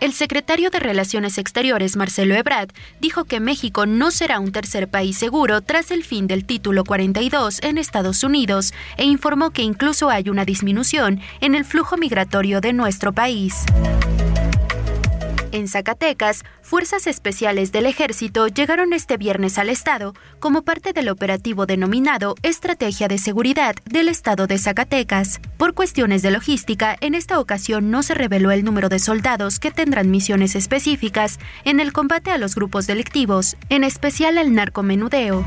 [0.05, 2.69] El secretario de Relaciones Exteriores, Marcelo Ebrard,
[3.01, 7.63] dijo que México no será un tercer país seguro tras el fin del título 42
[7.63, 12.75] en Estados Unidos e informó que incluso hay una disminución en el flujo migratorio de
[12.75, 13.65] nuestro país.
[15.55, 21.65] En Zacatecas, fuerzas especiales del ejército llegaron este viernes al estado como parte del operativo
[21.65, 25.41] denominado Estrategia de Seguridad del Estado de Zacatecas.
[25.57, 29.71] Por cuestiones de logística, en esta ocasión no se reveló el número de soldados que
[29.71, 35.45] tendrán misiones específicas en el combate a los grupos delictivos, en especial al narcomenudeo.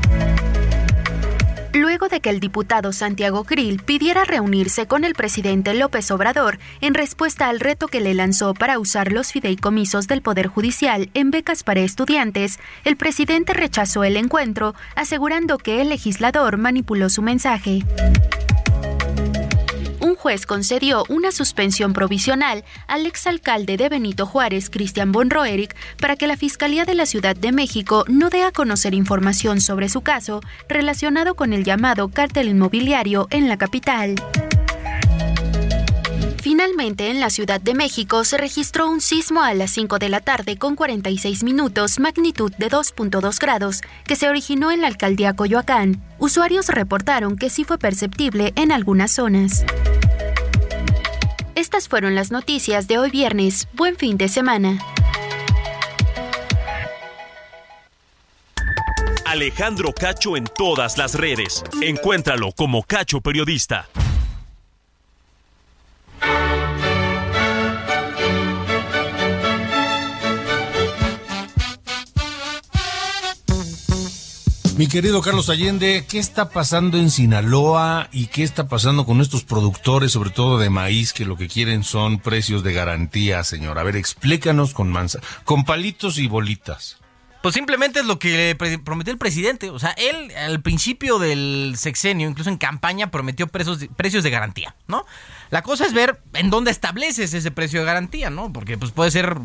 [1.78, 6.92] Luego de que el diputado Santiago Grill pidiera reunirse con el presidente López Obrador en
[6.92, 11.62] respuesta al reto que le lanzó para usar los fideicomisos del Poder Judicial en becas
[11.62, 17.84] para estudiantes, el presidente rechazó el encuentro, asegurando que el legislador manipuló su mensaje
[20.46, 26.84] concedió una suspensión provisional al exalcalde de Benito Juárez, Cristian Bonroeric, para que la Fiscalía
[26.84, 31.54] de la Ciudad de México no dé a conocer información sobre su caso relacionado con
[31.54, 34.16] el llamado cártel inmobiliario en la capital.
[36.42, 40.20] Finalmente, en la Ciudad de México se registró un sismo a las 5 de la
[40.20, 46.02] tarde con 46 minutos, magnitud de 2.2 grados, que se originó en la alcaldía Coyoacán.
[46.18, 49.64] Usuarios reportaron que sí fue perceptible en algunas zonas.
[51.58, 53.66] Estas fueron las noticias de hoy viernes.
[53.72, 54.78] Buen fin de semana.
[59.26, 61.64] Alejandro Cacho en todas las redes.
[61.82, 63.88] Encuéntralo como Cacho Periodista.
[74.78, 79.42] Mi querido Carlos Allende, ¿qué está pasando en Sinaloa y qué está pasando con estos
[79.42, 83.80] productores, sobre todo de maíz, que lo que quieren son precios de garantía, señor?
[83.80, 86.98] A ver, explícanos con manza, con palitos y bolitas.
[87.42, 89.70] Pues simplemente es lo que prometió el presidente.
[89.70, 94.30] O sea, él al principio del sexenio, incluso en campaña, prometió precios de, precios de
[94.30, 95.04] garantía, ¿no?
[95.50, 98.52] La cosa es ver en dónde estableces ese precio de garantía, ¿no?
[98.52, 99.38] Porque pues puede ser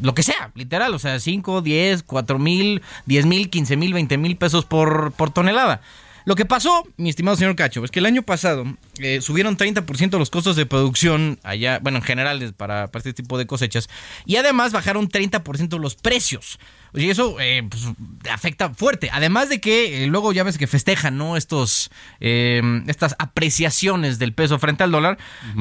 [0.00, 4.18] lo que sea, literal, o sea, 5, 10, 4 mil, 10 mil, 15 mil, 20
[4.18, 5.80] mil pesos por, por tonelada.
[6.24, 8.64] Lo que pasó, mi estimado señor Cacho, es que el año pasado
[8.98, 13.46] eh, subieron 30% los costos de producción allá, bueno, en general para este tipo de
[13.46, 13.88] cosechas,
[14.26, 16.58] y además bajaron 30% los precios.
[16.94, 17.84] Y eso eh, pues,
[18.30, 19.10] afecta fuerte.
[19.12, 21.36] Además de que eh, luego ya ves que festejan, ¿no?
[21.36, 25.18] Estos, eh, estas apreciaciones del peso frente al dólar,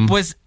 [0.08, 0.38] pues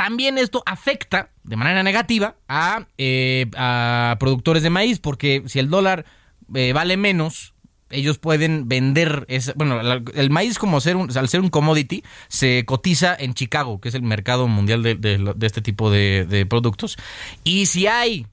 [0.00, 5.68] también esto afecta de manera negativa a, eh, a productores de maíz, porque si el
[5.68, 6.06] dólar
[6.54, 7.52] eh, vale menos,
[7.90, 9.78] ellos pueden vender, ese- bueno,
[10.14, 13.94] el maíz como ser un, al ser un commodity, se cotiza en Chicago, que es
[13.94, 16.96] el mercado mundial de, este tipo de productos.
[17.44, 18.26] Y si hay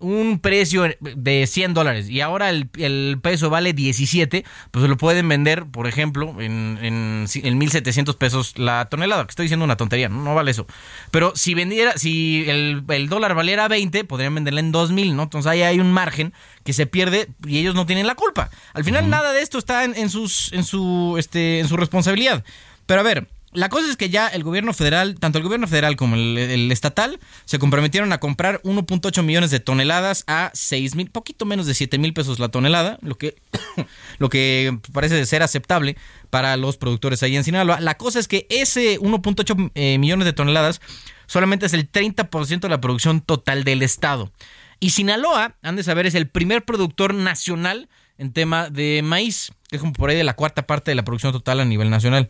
[0.00, 5.28] un precio de 100 dólares y ahora el, el peso vale 17, pues lo pueden
[5.28, 10.08] vender, por ejemplo, en, en, en 1700 pesos la tonelada, que estoy diciendo una tontería,
[10.08, 10.66] no, No vale eso.
[11.10, 15.24] Pero si vendiera, si el, el dólar valiera 20, podrían venderla en 2000, ¿no?
[15.24, 16.32] Entonces ahí hay un margen
[16.64, 18.50] que se pierde y ellos no tienen la culpa.
[18.72, 22.44] Al final nada de esto está en, en sus, en su, este, en su responsabilidad.
[22.86, 25.96] Pero a ver, la cosa es que ya el gobierno federal, tanto el gobierno federal
[25.96, 31.44] como el, estatal, se comprometieron a comprar 1.8 millones de toneladas a 6 mil, poquito
[31.46, 33.34] menos de 7 mil pesos la tonelada, lo que,
[34.18, 35.96] lo que parece ser aceptable
[36.30, 37.80] para los productores ahí en Sinaloa.
[37.80, 40.80] La cosa es que ese 1.8 eh, millones de toneladas
[41.26, 44.30] solamente es el 30% de la producción total del estado.
[44.78, 49.76] Y Sinaloa, han de saber, es el primer productor nacional en tema de maíz, que
[49.76, 52.28] es como por ahí de la cuarta parte de la producción total a nivel nacional.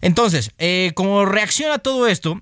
[0.00, 2.40] Entonces, eh, como reacción a todo esto,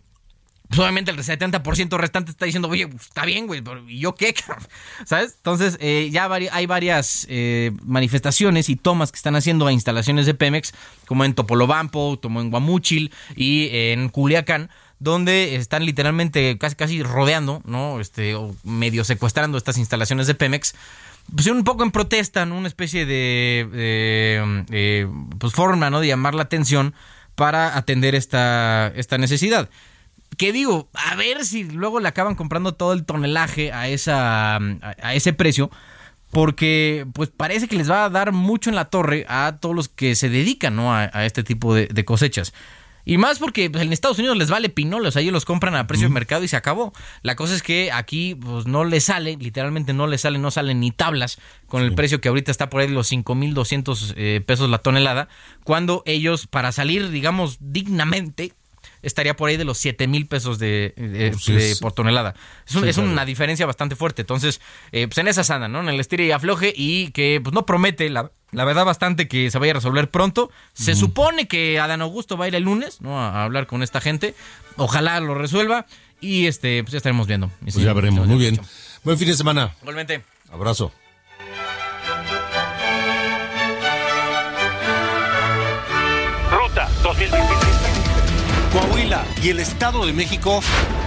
[0.68, 4.34] pues obviamente el 70% restante está diciendo, oye, pues, está bien, güey, ¿y yo qué?
[5.06, 5.34] ¿Sabes?
[5.36, 10.34] Entonces, eh, ya hay varias eh, manifestaciones y tomas que están haciendo a instalaciones de
[10.34, 10.72] Pemex,
[11.06, 17.62] como en Topolobampo, como en Guamúchil y en Culiacán, donde están literalmente casi casi rodeando,
[17.64, 18.00] ¿no?
[18.00, 20.74] Este, o medio secuestrando estas instalaciones de Pemex.
[21.34, 22.56] Pues un poco en protesta, ¿no?
[22.56, 25.06] Una especie de, eh,
[25.38, 26.00] pues forma, ¿no?
[26.00, 26.94] De llamar la atención
[27.38, 29.70] para atender esta, esta necesidad
[30.36, 35.14] que digo, a ver si luego le acaban comprando todo el tonelaje a, esa, a,
[35.14, 35.70] ese precio,
[36.32, 39.88] porque pues parece que les va a dar mucho en la torre a todos los
[39.88, 40.92] que se dedican ¿no?
[40.92, 42.52] a, este tipo de, cosechas.
[43.08, 46.08] Y más porque pues, en Estados Unidos les vale pinoles, ellos los compran a precio
[46.08, 46.92] de mercado y se acabó.
[47.22, 50.80] La cosa es que aquí pues no les sale, literalmente no les sale, no salen
[50.80, 51.38] ni tablas
[51.68, 55.28] con el precio que ahorita está por ahí los 5.200 eh, pesos la tonelada,
[55.64, 58.52] cuando ellos para salir, digamos, dignamente,
[59.02, 60.92] estaría por ahí de los 7 mil pesos de,
[61.46, 62.34] pues por tonelada.
[62.66, 64.22] Es, una diferencia bastante fuerte.
[64.22, 64.60] Entonces,
[64.92, 65.80] eh, pues en esa sana, ¿no?
[65.80, 69.58] En el estire y afloje y que pues no promete, la, verdad, bastante que se
[69.58, 70.50] vaya a resolver pronto.
[70.72, 73.20] Se supone que Adán Augusto va a ir el lunes, ¿no?
[73.20, 74.34] A, hablar con esta gente.
[74.76, 75.86] Ojalá lo resuelva
[76.20, 77.50] y este, pues ya estaremos viendo.
[77.60, 78.26] Pues ya veremos.
[78.26, 78.60] Muy bien.
[79.04, 79.74] Buen fin de semana.
[79.80, 80.22] Igualmente.
[80.50, 80.92] Abrazo.
[86.50, 87.57] Ruta 2023.
[88.72, 90.60] Coahuila y el Estado de México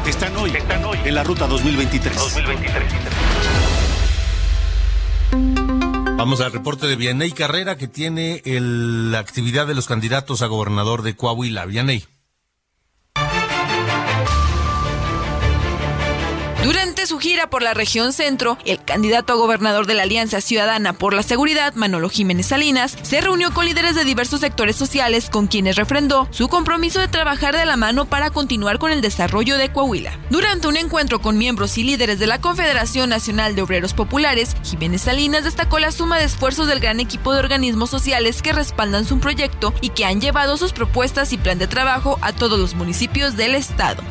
[0.05, 2.17] están hoy, están hoy en la ruta 2023.
[2.17, 2.93] 2023.
[6.17, 11.03] Vamos al reporte de Vianey Carrera que tiene la actividad de los candidatos a gobernador
[11.03, 11.65] de Coahuila.
[11.65, 12.03] Vianey.
[17.05, 21.13] Su gira por la región centro, el candidato a gobernador de la Alianza Ciudadana por
[21.13, 25.75] la Seguridad, Manolo Jiménez Salinas, se reunió con líderes de diversos sectores sociales con quienes
[25.75, 30.17] refrendó su compromiso de trabajar de la mano para continuar con el desarrollo de Coahuila.
[30.29, 35.01] Durante un encuentro con miembros y líderes de la Confederación Nacional de Obreros Populares, Jiménez
[35.01, 39.19] Salinas destacó la suma de esfuerzos del gran equipo de organismos sociales que respaldan su
[39.19, 43.35] proyecto y que han llevado sus propuestas y plan de trabajo a todos los municipios
[43.35, 44.01] del estado.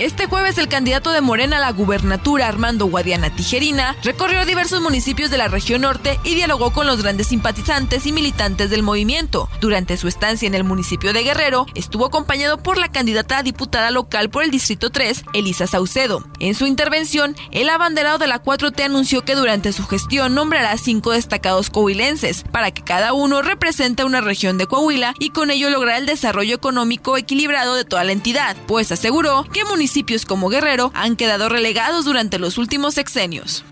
[0.00, 5.30] Este jueves el candidato de Morena a la gubernatura, Armando Guadiana Tijerina, recorrió diversos municipios
[5.30, 9.50] de la región norte y dialogó con los grandes simpatizantes y militantes del movimiento.
[9.60, 13.90] Durante su estancia en el municipio de Guerrero, estuvo acompañado por la candidata a diputada
[13.90, 16.24] local por el Distrito 3, Elisa Saucedo.
[16.38, 21.10] En su intervención, el abanderado de la 4T anunció que durante su gestión nombrará cinco
[21.10, 25.98] destacados coahuilenses, para que cada uno represente una región de Coahuila y con ello lograr
[25.98, 29.89] el desarrollo económico equilibrado de toda la entidad, pues aseguró que municipios
[30.26, 33.64] como Guerrero han quedado relegados durante los últimos sexenios.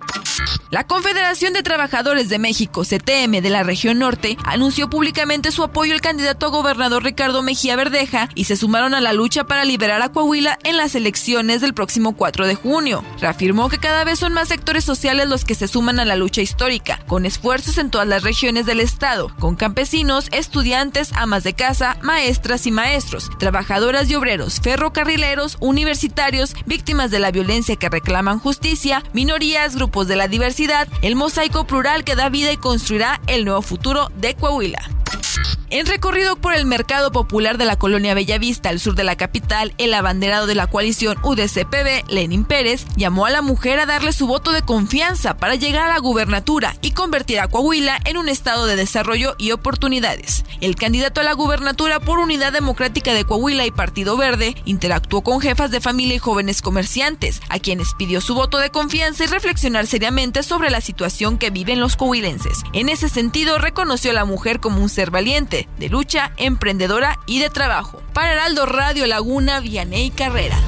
[0.70, 5.94] La Confederación de Trabajadores de México, CTM, de la región norte, anunció públicamente su apoyo
[5.94, 10.02] al candidato a gobernador Ricardo Mejía Verdeja y se sumaron a la lucha para liberar
[10.02, 13.02] a Coahuila en las elecciones del próximo 4 de junio.
[13.18, 16.42] Reafirmó que cada vez son más sectores sociales los que se suman a la lucha
[16.42, 21.96] histórica, con esfuerzos en todas las regiones del estado, con campesinos, estudiantes, amas de casa,
[22.02, 26.07] maestras y maestros, trabajadoras y obreros, ferrocarrileros, universitarios,
[26.66, 32.04] víctimas de la violencia que reclaman justicia, minorías, grupos de la diversidad, el mosaico plural
[32.04, 34.80] que da vida y construirá el nuevo futuro de Coahuila.
[35.70, 39.74] En recorrido por el mercado popular de la colonia Bellavista, al sur de la capital,
[39.76, 44.26] el abanderado de la coalición UDCPB, Lenin Pérez, llamó a la mujer a darle su
[44.26, 48.64] voto de confianza para llegar a la gubernatura y convertir a Coahuila en un estado
[48.64, 50.42] de desarrollo y oportunidades.
[50.62, 55.38] El candidato a la gubernatura por Unidad Democrática de Coahuila y Partido Verde interactuó con
[55.40, 59.86] jefas de familia y jóvenes comerciantes, a quienes pidió su voto de confianza y reflexionar
[59.86, 62.62] seriamente sobre la situación que viven los coahuilenses.
[62.72, 67.38] En ese sentido, reconoció a la mujer como un ser valiente de lucha, emprendedora y
[67.38, 68.02] de trabajo.
[68.14, 70.58] Para Heraldo Radio Laguna, Vianey Carrera.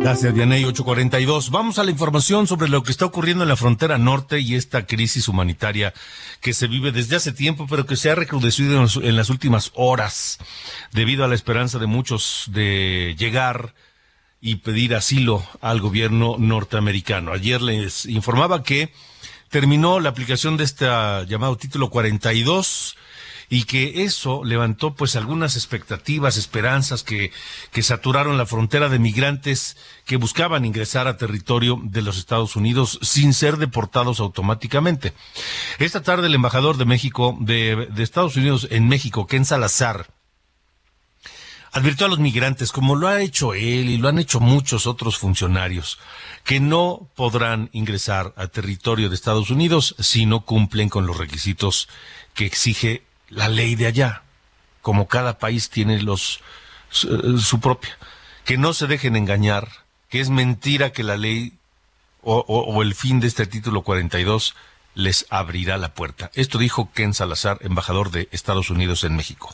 [0.00, 1.50] Gracias, Vianey 842.
[1.52, 4.86] Vamos a la información sobre lo que está ocurriendo en la frontera norte y esta
[4.86, 5.94] crisis humanitaria
[6.40, 10.38] que se vive desde hace tiempo, pero que se ha recrudecido en las últimas horas
[10.90, 13.72] debido a la esperanza de muchos de llegar
[14.40, 17.32] y pedir asilo al gobierno norteamericano.
[17.32, 18.92] Ayer les informaba que
[19.50, 20.86] terminó la aplicación de este
[21.26, 22.96] llamado título 42
[23.48, 27.30] y que eso levantó pues algunas expectativas, esperanzas que,
[27.70, 32.98] que saturaron la frontera de migrantes que buscaban ingresar a territorio de los Estados Unidos
[33.02, 35.12] sin ser deportados automáticamente.
[35.78, 40.15] Esta tarde el embajador de México, de, de Estados Unidos en México, Ken Salazar,
[41.72, 45.18] advirtió a los migrantes, como lo ha hecho él y lo han hecho muchos otros
[45.18, 45.98] funcionarios,
[46.44, 51.88] que no podrán ingresar a territorio de Estados Unidos si no cumplen con los requisitos
[52.34, 54.22] que exige la ley de allá.
[54.82, 56.38] como cada país tiene los
[56.90, 57.98] su, propia.
[58.44, 59.68] Que no se dejen engañar,
[60.08, 61.54] que es mentira que la ley
[62.22, 64.54] o, o- o el fin de este título 42
[64.94, 66.30] les abrirá la puerta.
[66.34, 69.52] Esto dijo Ken Salazar, embajador de Estados Unidos en México.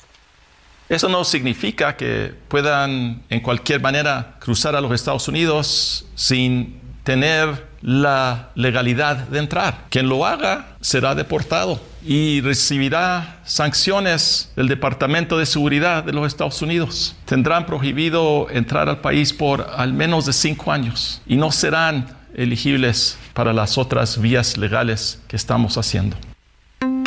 [0.92, 7.66] Eso no significa que puedan en cualquier manera cruzar a los Estados Unidos sin tener
[7.80, 9.86] la legalidad de entrar.
[9.88, 16.60] Quien lo haga será deportado y recibirá sanciones del Departamento de Seguridad de los Estados
[16.60, 17.16] Unidos.
[17.24, 23.16] Tendrán prohibido entrar al país por al menos de cinco años y no serán elegibles
[23.32, 26.18] para las otras vías legales que estamos haciendo.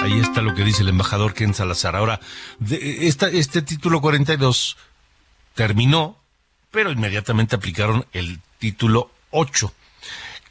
[0.05, 1.95] Ahí está lo que dice el embajador Ken Salazar.
[1.95, 2.19] Ahora,
[2.59, 4.77] de- esta- este título 42
[5.55, 6.17] terminó,
[6.69, 9.73] pero inmediatamente aplicaron el título 8.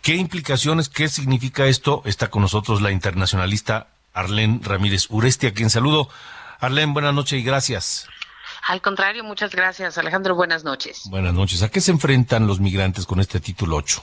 [0.02, 2.02] ¿Qué implicaciones, qué significa esto?
[2.04, 6.08] Está con nosotros la internacionalista Arlén Ramírez Uresti, a quien saludo.
[6.58, 8.08] Arlén, buenas noches y gracias.
[8.66, 10.34] Al contrario, muchas gracias, Alejandro.
[10.34, 11.02] Buenas noches.
[11.10, 11.62] Buenas noches.
[11.62, 14.02] ¿A qué se enfrentan los migrantes con este título 8?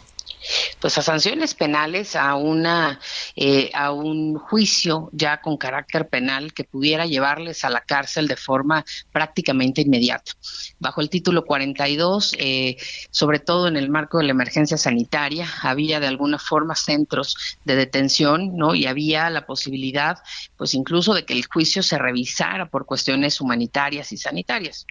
[0.79, 2.99] Pues a sanciones penales, a una,
[3.35, 8.35] eh, a un juicio ya con carácter penal que pudiera llevarles a la cárcel de
[8.35, 10.33] forma prácticamente inmediata.
[10.79, 12.77] Bajo el título 42, eh,
[13.11, 17.75] sobre todo en el marco de la emergencia sanitaria, había de alguna forma centros de
[17.75, 18.73] detención, ¿no?
[18.73, 20.17] Y había la posibilidad,
[20.57, 24.87] pues incluso de que el juicio se revisara por cuestiones humanitarias y sanitarias.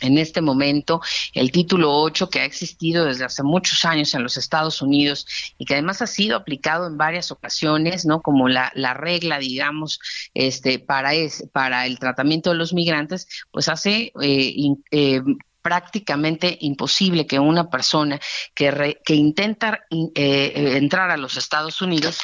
[0.00, 1.00] En este momento,
[1.34, 5.26] el título 8, que ha existido desde hace muchos años en los Estados Unidos
[5.58, 8.22] y que además ha sido aplicado en varias ocasiones, ¿no?
[8.22, 10.00] Como la, la regla, digamos,
[10.34, 14.54] este, para, es, para el tratamiento de los migrantes, pues hace eh,
[14.90, 15.22] eh,
[15.62, 18.18] prácticamente imposible que una persona
[18.54, 22.18] que, re- que intenta in- eh, entrar a los Estados Unidos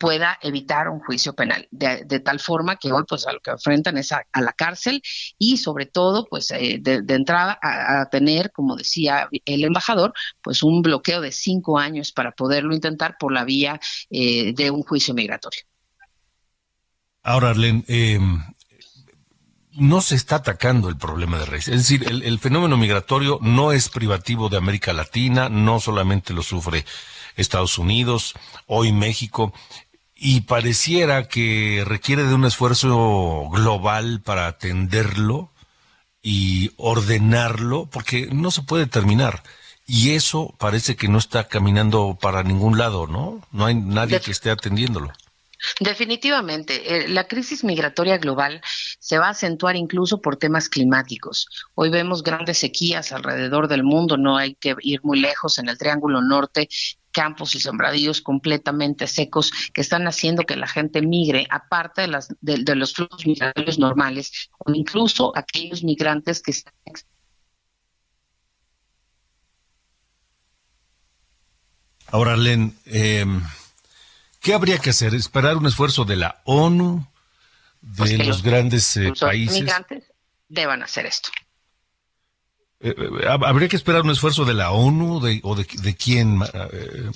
[0.00, 3.98] pueda evitar un juicio penal, de, tal forma que hoy pues a lo que enfrentan
[3.98, 5.02] es a, la cárcel
[5.38, 10.80] y sobre todo pues eh, de, entrada a, tener, como decía el embajador, pues un
[10.80, 13.78] bloqueo de cinco años para poderlo intentar por la vía
[14.08, 15.60] eh, de un juicio migratorio.
[17.22, 18.18] Ahora, Arlene, eh,
[19.72, 21.68] no se está atacando el problema de raíz.
[21.68, 26.42] Es decir, el, el fenómeno migratorio no es privativo de América Latina, no solamente lo
[26.42, 26.86] sufre
[27.36, 28.34] Estados Unidos,
[28.66, 29.52] hoy México,
[30.22, 35.50] y pareciera que requiere de un esfuerzo global para atenderlo
[36.22, 39.42] y ordenarlo, porque no se puede terminar.
[39.86, 43.40] Y eso parece que no está caminando para ningún lado, ¿no?
[43.50, 45.10] No hay nadie que esté atendiéndolo.
[45.78, 48.60] Definitivamente, eh, la crisis migratoria global
[48.98, 51.48] se va a acentuar incluso por temas climáticos.
[51.74, 55.78] Hoy vemos grandes sequías alrededor del mundo, no hay que ir muy lejos en el
[55.78, 56.68] Triángulo Norte
[57.12, 62.28] campos y sembradíos completamente secos que están haciendo que la gente migre, aparte de, las,
[62.40, 66.72] de, de los flujos migratorios normales, o incluso aquellos migrantes que están
[72.12, 73.24] Ahora, Len, eh,
[74.40, 75.14] ¿qué habría que hacer?
[75.14, 77.06] ¿Esperar un esfuerzo de la ONU,
[77.80, 79.60] de Pues los, los grandes eh, países?
[79.60, 80.04] migrantes
[80.48, 81.30] deban hacer esto.
[82.80, 86.40] Eh, eh, ¿Habría que esperar un esfuerzo de la ONU de, o de, de quién?
[86.72, 87.10] eh?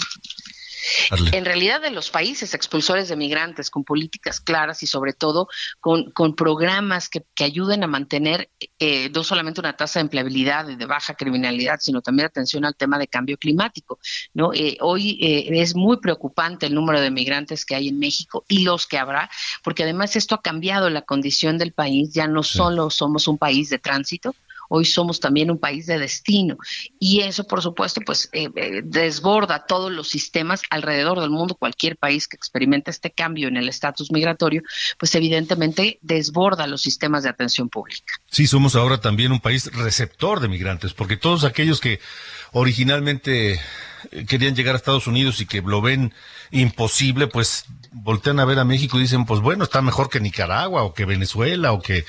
[1.32, 5.48] En realidad de los países expulsores de migrantes con políticas claras y sobre todo
[5.80, 10.68] con, con programas que, que ayuden a mantener eh, no solamente una tasa de empleabilidad
[10.68, 13.98] y de baja criminalidad, sino también atención al tema de cambio climático.
[14.34, 14.52] ¿no?
[14.52, 18.60] Eh, hoy eh, es muy preocupante el número de migrantes que hay en México y
[18.60, 19.30] los que habrá,
[19.62, 23.70] porque además esto ha cambiado la condición del país, ya no solo somos un país
[23.70, 24.34] de tránsito,
[24.68, 26.56] hoy somos también un país de destino.
[26.98, 31.54] Y eso por supuesto pues eh, eh, desborda todos los sistemas alrededor del mundo.
[31.54, 34.62] Cualquier país que experimente este cambio en el estatus migratorio
[34.98, 38.14] pues evidentemente desborda los sistemas de atención pública.
[38.30, 42.00] Sí, somos ahora también un país receptor de migrantes, porque todos aquellos que
[42.52, 43.60] originalmente
[44.10, 46.12] eh, querían llegar a Estados Unidos y que lo ven
[46.50, 50.82] imposible, pues voltean a ver a México y dicen, pues bueno, está mejor que Nicaragua
[50.82, 52.04] o que Venezuela o que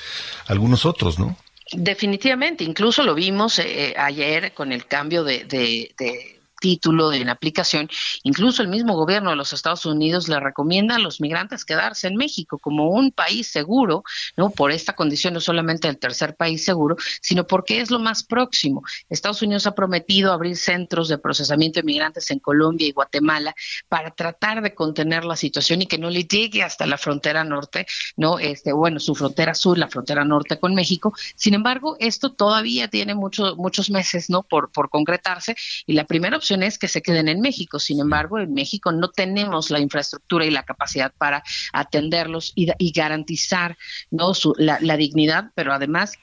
[0.46, 1.36] algunos otros, ¿no?
[1.72, 6.35] Definitivamente, incluso lo vimos eh, ayer con el cambio de, de, de
[6.66, 7.88] título en aplicación,
[8.24, 12.16] incluso el mismo gobierno de los Estados Unidos le recomienda a los migrantes quedarse en
[12.16, 14.02] México como un país seguro,
[14.36, 18.24] no por esta condición no solamente el tercer país seguro, sino porque es lo más
[18.24, 18.82] próximo.
[19.08, 23.54] Estados Unidos ha prometido abrir centros de procesamiento de migrantes en Colombia y Guatemala
[23.88, 27.86] para tratar de contener la situación y que no le llegue hasta la frontera norte,
[28.16, 31.14] no, este, bueno, su frontera sur, la frontera norte con México.
[31.36, 35.54] Sin embargo, esto todavía tiene muchos muchos meses, no, por por concretarse
[35.86, 37.78] y la primera opción es que se queden en México.
[37.78, 41.42] Sin embargo, en México no tenemos la infraestructura y la capacidad para
[41.72, 43.76] atenderlos y, garantizar
[44.10, 44.32] ¿no?
[44.56, 46.14] la, dignidad, pero además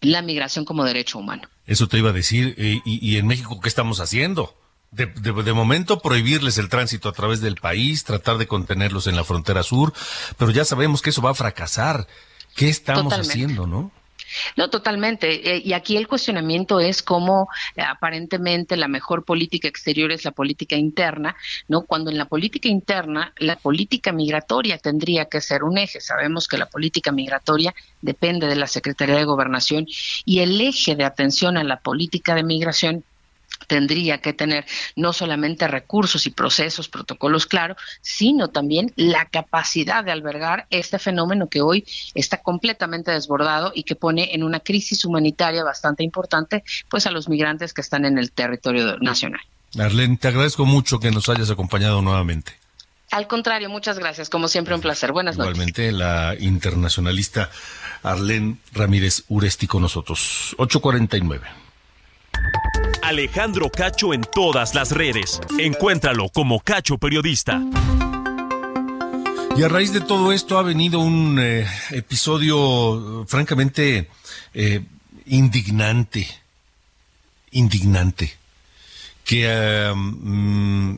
[0.00, 1.48] la migración como derecho humano.
[1.66, 2.54] Eso te iba a decir.
[2.58, 4.56] Eh, y, en México qué estamos haciendo?
[4.90, 9.24] De, de, momento prohibirles el tránsito a través del país, tratar de contenerlos en la
[9.24, 9.92] frontera sur,
[10.38, 12.06] pero ya sabemos que eso va a fracasar.
[12.54, 13.90] ¿Qué estamos haciendo, no?
[14.56, 15.54] No, totalmente.
[15.54, 20.32] Eh, y aquí el cuestionamiento es cómo eh, aparentemente la mejor política exterior es la
[20.32, 21.36] política interna,
[21.68, 21.82] ¿no?
[21.82, 26.00] Cuando en la política interna la política migratoria tendría que ser un eje.
[26.00, 29.86] Sabemos que la política migratoria depende de la Secretaría de Gobernación
[30.24, 33.04] y el eje de atención a la política de migración
[33.66, 40.12] tendría que tener no solamente recursos y procesos, protocolos claros, sino también la capacidad de
[40.12, 41.84] albergar este fenómeno que hoy
[42.14, 47.28] está completamente desbordado y que pone en una crisis humanitaria bastante importante pues a los
[47.28, 49.40] migrantes que están en el territorio nacional.
[49.78, 52.52] Arlene, te agradezco mucho que nos hayas acompañado nuevamente.
[53.10, 54.28] Al contrario, muchas gracias.
[54.30, 55.12] Como siempre, un placer.
[55.12, 55.52] Buenas noches.
[55.52, 57.50] Igualmente, la internacionalista
[58.02, 60.54] Arlene Ramírez Uresti con nosotros.
[60.58, 61.65] 849.
[63.06, 65.40] Alejandro Cacho en todas las redes.
[65.60, 67.62] Encuéntralo como Cacho Periodista.
[69.56, 74.10] Y a raíz de todo esto ha venido un eh, episodio francamente
[74.54, 74.84] eh,
[75.26, 76.26] indignante,
[77.52, 78.36] indignante,
[79.24, 80.96] que mm,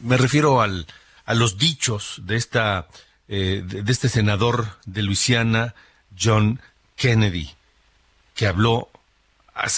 [0.00, 0.88] me refiero al,
[1.24, 2.88] a los dichos de, esta,
[3.28, 5.76] eh, de este senador de Luisiana,
[6.20, 6.60] John
[6.96, 7.50] Kennedy,
[8.34, 8.90] que habló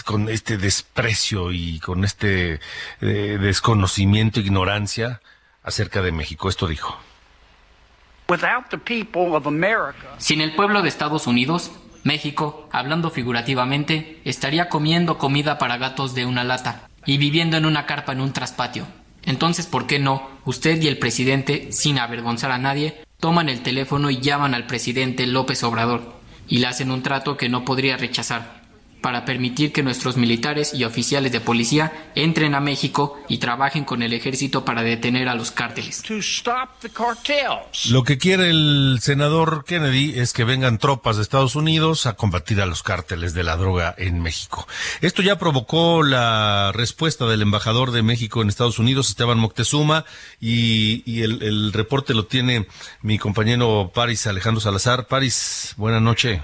[0.04, 2.60] con este desprecio y con este
[3.00, 5.20] eh, desconocimiento, ignorancia
[5.62, 6.48] acerca de México.
[6.48, 6.98] Esto dijo.
[10.18, 11.70] Sin el pueblo de Estados Unidos,
[12.04, 17.86] México, hablando figurativamente, estaría comiendo comida para gatos de una lata y viviendo en una
[17.86, 18.86] carpa en un traspatio.
[19.24, 20.28] Entonces, ¿por qué no?
[20.44, 25.26] Usted y el presidente, sin avergonzar a nadie, toman el teléfono y llaman al presidente
[25.26, 26.14] López Obrador
[26.46, 28.57] y le hacen un trato que no podría rechazar
[29.00, 34.02] para permitir que nuestros militares y oficiales de policía entren a México y trabajen con
[34.02, 36.02] el ejército para detener a los cárteles.
[37.90, 42.60] Lo que quiere el senador Kennedy es que vengan tropas de Estados Unidos a combatir
[42.60, 44.66] a los cárteles de la droga en México.
[45.00, 50.04] Esto ya provocó la respuesta del embajador de México en Estados Unidos, Esteban Moctezuma,
[50.40, 52.66] y, el, el reporte lo tiene
[53.02, 55.06] mi compañero Paris Alejandro Salazar.
[55.06, 56.42] Paris, buena noche.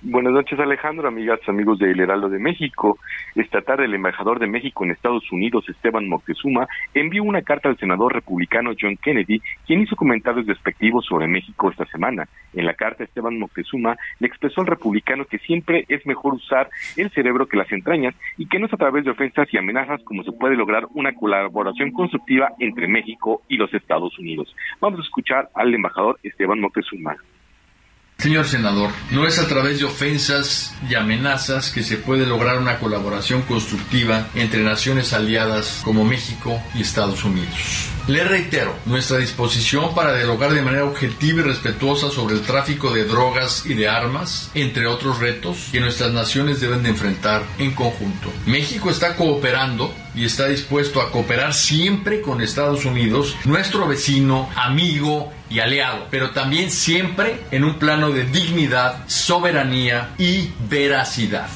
[0.00, 3.00] Buenas noches Alejandro, amigas, amigos de El Heraldo de México.
[3.34, 7.78] Esta tarde el embajador de México en Estados Unidos, Esteban Moctezuma, envió una carta al
[7.78, 12.28] senador republicano John Kennedy, quien hizo comentarios despectivos sobre México esta semana.
[12.54, 17.10] En la carta Esteban Moctezuma le expresó al republicano que siempre es mejor usar el
[17.10, 20.22] cerebro que las entrañas y que no es a través de ofensas y amenazas como
[20.22, 24.54] se puede lograr una colaboración constructiva entre México y los Estados Unidos.
[24.80, 27.16] Vamos a escuchar al embajador Esteban Moctezuma.
[28.20, 32.80] Señor senador, no es a través de ofensas y amenazas que se puede lograr una
[32.80, 37.92] colaboración constructiva entre naciones aliadas como México y Estados Unidos.
[38.08, 43.04] Le reitero nuestra disposición para dialogar de manera objetiva y respetuosa sobre el tráfico de
[43.04, 48.32] drogas y de armas, entre otros retos que nuestras naciones deben de enfrentar en conjunto.
[48.46, 55.30] México está cooperando y está dispuesto a cooperar siempre con Estados Unidos, nuestro vecino, amigo
[55.50, 61.50] y aliado, pero también siempre en un plano de dignidad, soberanía y veracidad.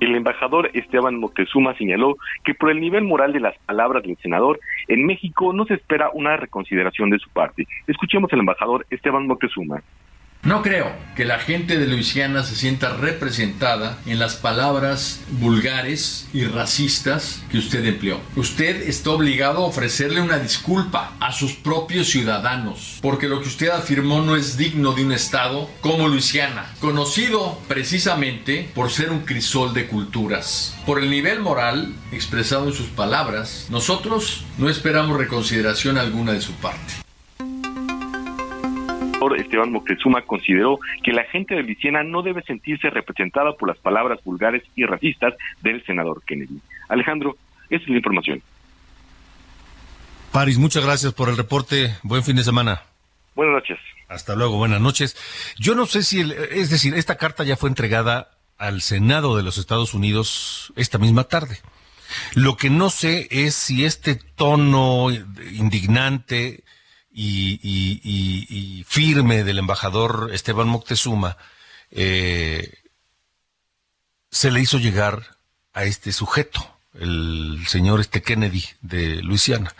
[0.00, 4.60] El embajador Esteban Moctezuma señaló que por el nivel moral de las palabras del senador,
[4.86, 7.66] en México no se espera una reconsideración de su parte.
[7.86, 9.82] Escuchemos al embajador Esteban Moctezuma.
[10.44, 16.44] No creo que la gente de Luisiana se sienta representada en las palabras vulgares y
[16.44, 18.20] racistas que usted empleó.
[18.36, 23.70] Usted está obligado a ofrecerle una disculpa a sus propios ciudadanos, porque lo que usted
[23.70, 29.74] afirmó no es digno de un estado como Luisiana, conocido precisamente por ser un crisol
[29.74, 30.76] de culturas.
[30.86, 36.52] Por el nivel moral expresado en sus palabras, nosotros no esperamos reconsideración alguna de su
[36.52, 36.87] parte.
[39.36, 44.22] Esteban Moctezuma consideró que la gente de Luisiana no debe sentirse representada por las palabras
[44.24, 46.60] vulgares y racistas del senador Kennedy.
[46.88, 47.36] Alejandro,
[47.70, 48.42] esa es la información.
[50.32, 51.96] Paris, muchas gracias por el reporte.
[52.02, 52.82] Buen fin de semana.
[53.34, 53.78] Buenas noches.
[54.08, 55.16] Hasta luego, buenas noches.
[55.58, 59.58] Yo no sé si, es decir, esta carta ya fue entregada al Senado de los
[59.58, 61.58] Estados Unidos esta misma tarde.
[62.34, 66.64] Lo que no sé es si este tono indignante
[67.20, 71.36] y, firme del embajador Esteban Moctezuma
[71.90, 72.74] eh,
[74.30, 75.38] se le hizo llegar
[75.72, 76.60] a este sujeto,
[76.94, 79.74] el señor este Kennedy de Luisiana.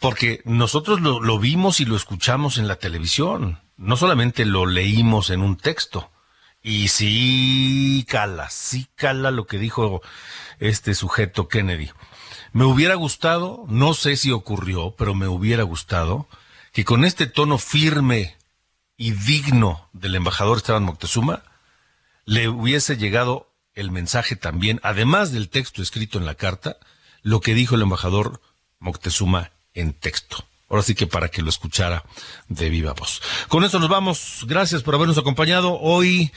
[0.00, 5.30] Porque nosotros lo, lo vimos y lo escuchamos en la televisión, no solamente lo leímos
[5.30, 6.10] en un texto.
[6.62, 10.02] Y sí cala, sí cala lo que dijo
[10.58, 11.90] este sujeto Kennedy.
[12.52, 16.28] Me hubiera gustado, no sé si ocurrió, pero me hubiera gustado
[16.72, 18.36] que con este tono firme
[18.96, 21.42] y digno del embajador Esteban Moctezuma
[22.24, 26.78] le hubiese llegado el mensaje también, además del texto escrito en la carta,
[27.22, 28.40] lo que dijo el embajador
[28.80, 30.47] Moctezuma en texto.
[30.70, 32.04] Ahora sí que para que lo escuchara
[32.48, 33.22] de viva voz.
[33.48, 34.44] Con eso nos vamos.
[34.46, 35.78] Gracias por habernos acompañado.
[35.80, 36.30] Hoy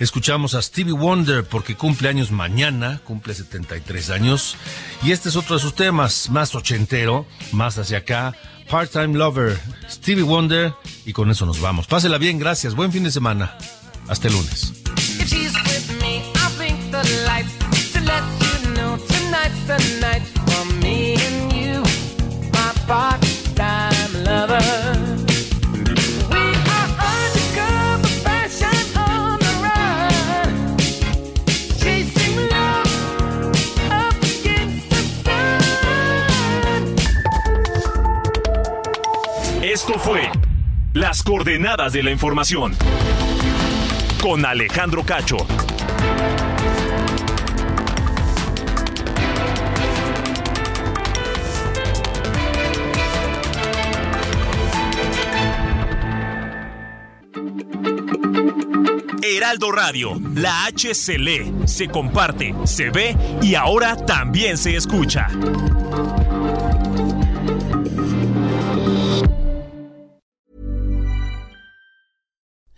[0.00, 4.56] escuchamos a Stevie Wonder porque cumple años mañana, cumple 73 años.
[5.04, 8.34] Y este es otro de sus temas, más ochentero, más hacia acá.
[8.68, 10.74] Part-Time Lover, Stevie Wonder.
[11.04, 11.86] Y con eso nos vamos.
[11.86, 12.74] Pásela bien, gracias.
[12.74, 13.56] Buen fin de semana.
[14.08, 14.75] Hasta el lunes.
[41.76, 42.74] De la información
[44.22, 45.36] con Alejandro Cacho.
[59.22, 65.28] Heraldo Radio, la H se lee, se comparte, se ve y ahora también se escucha.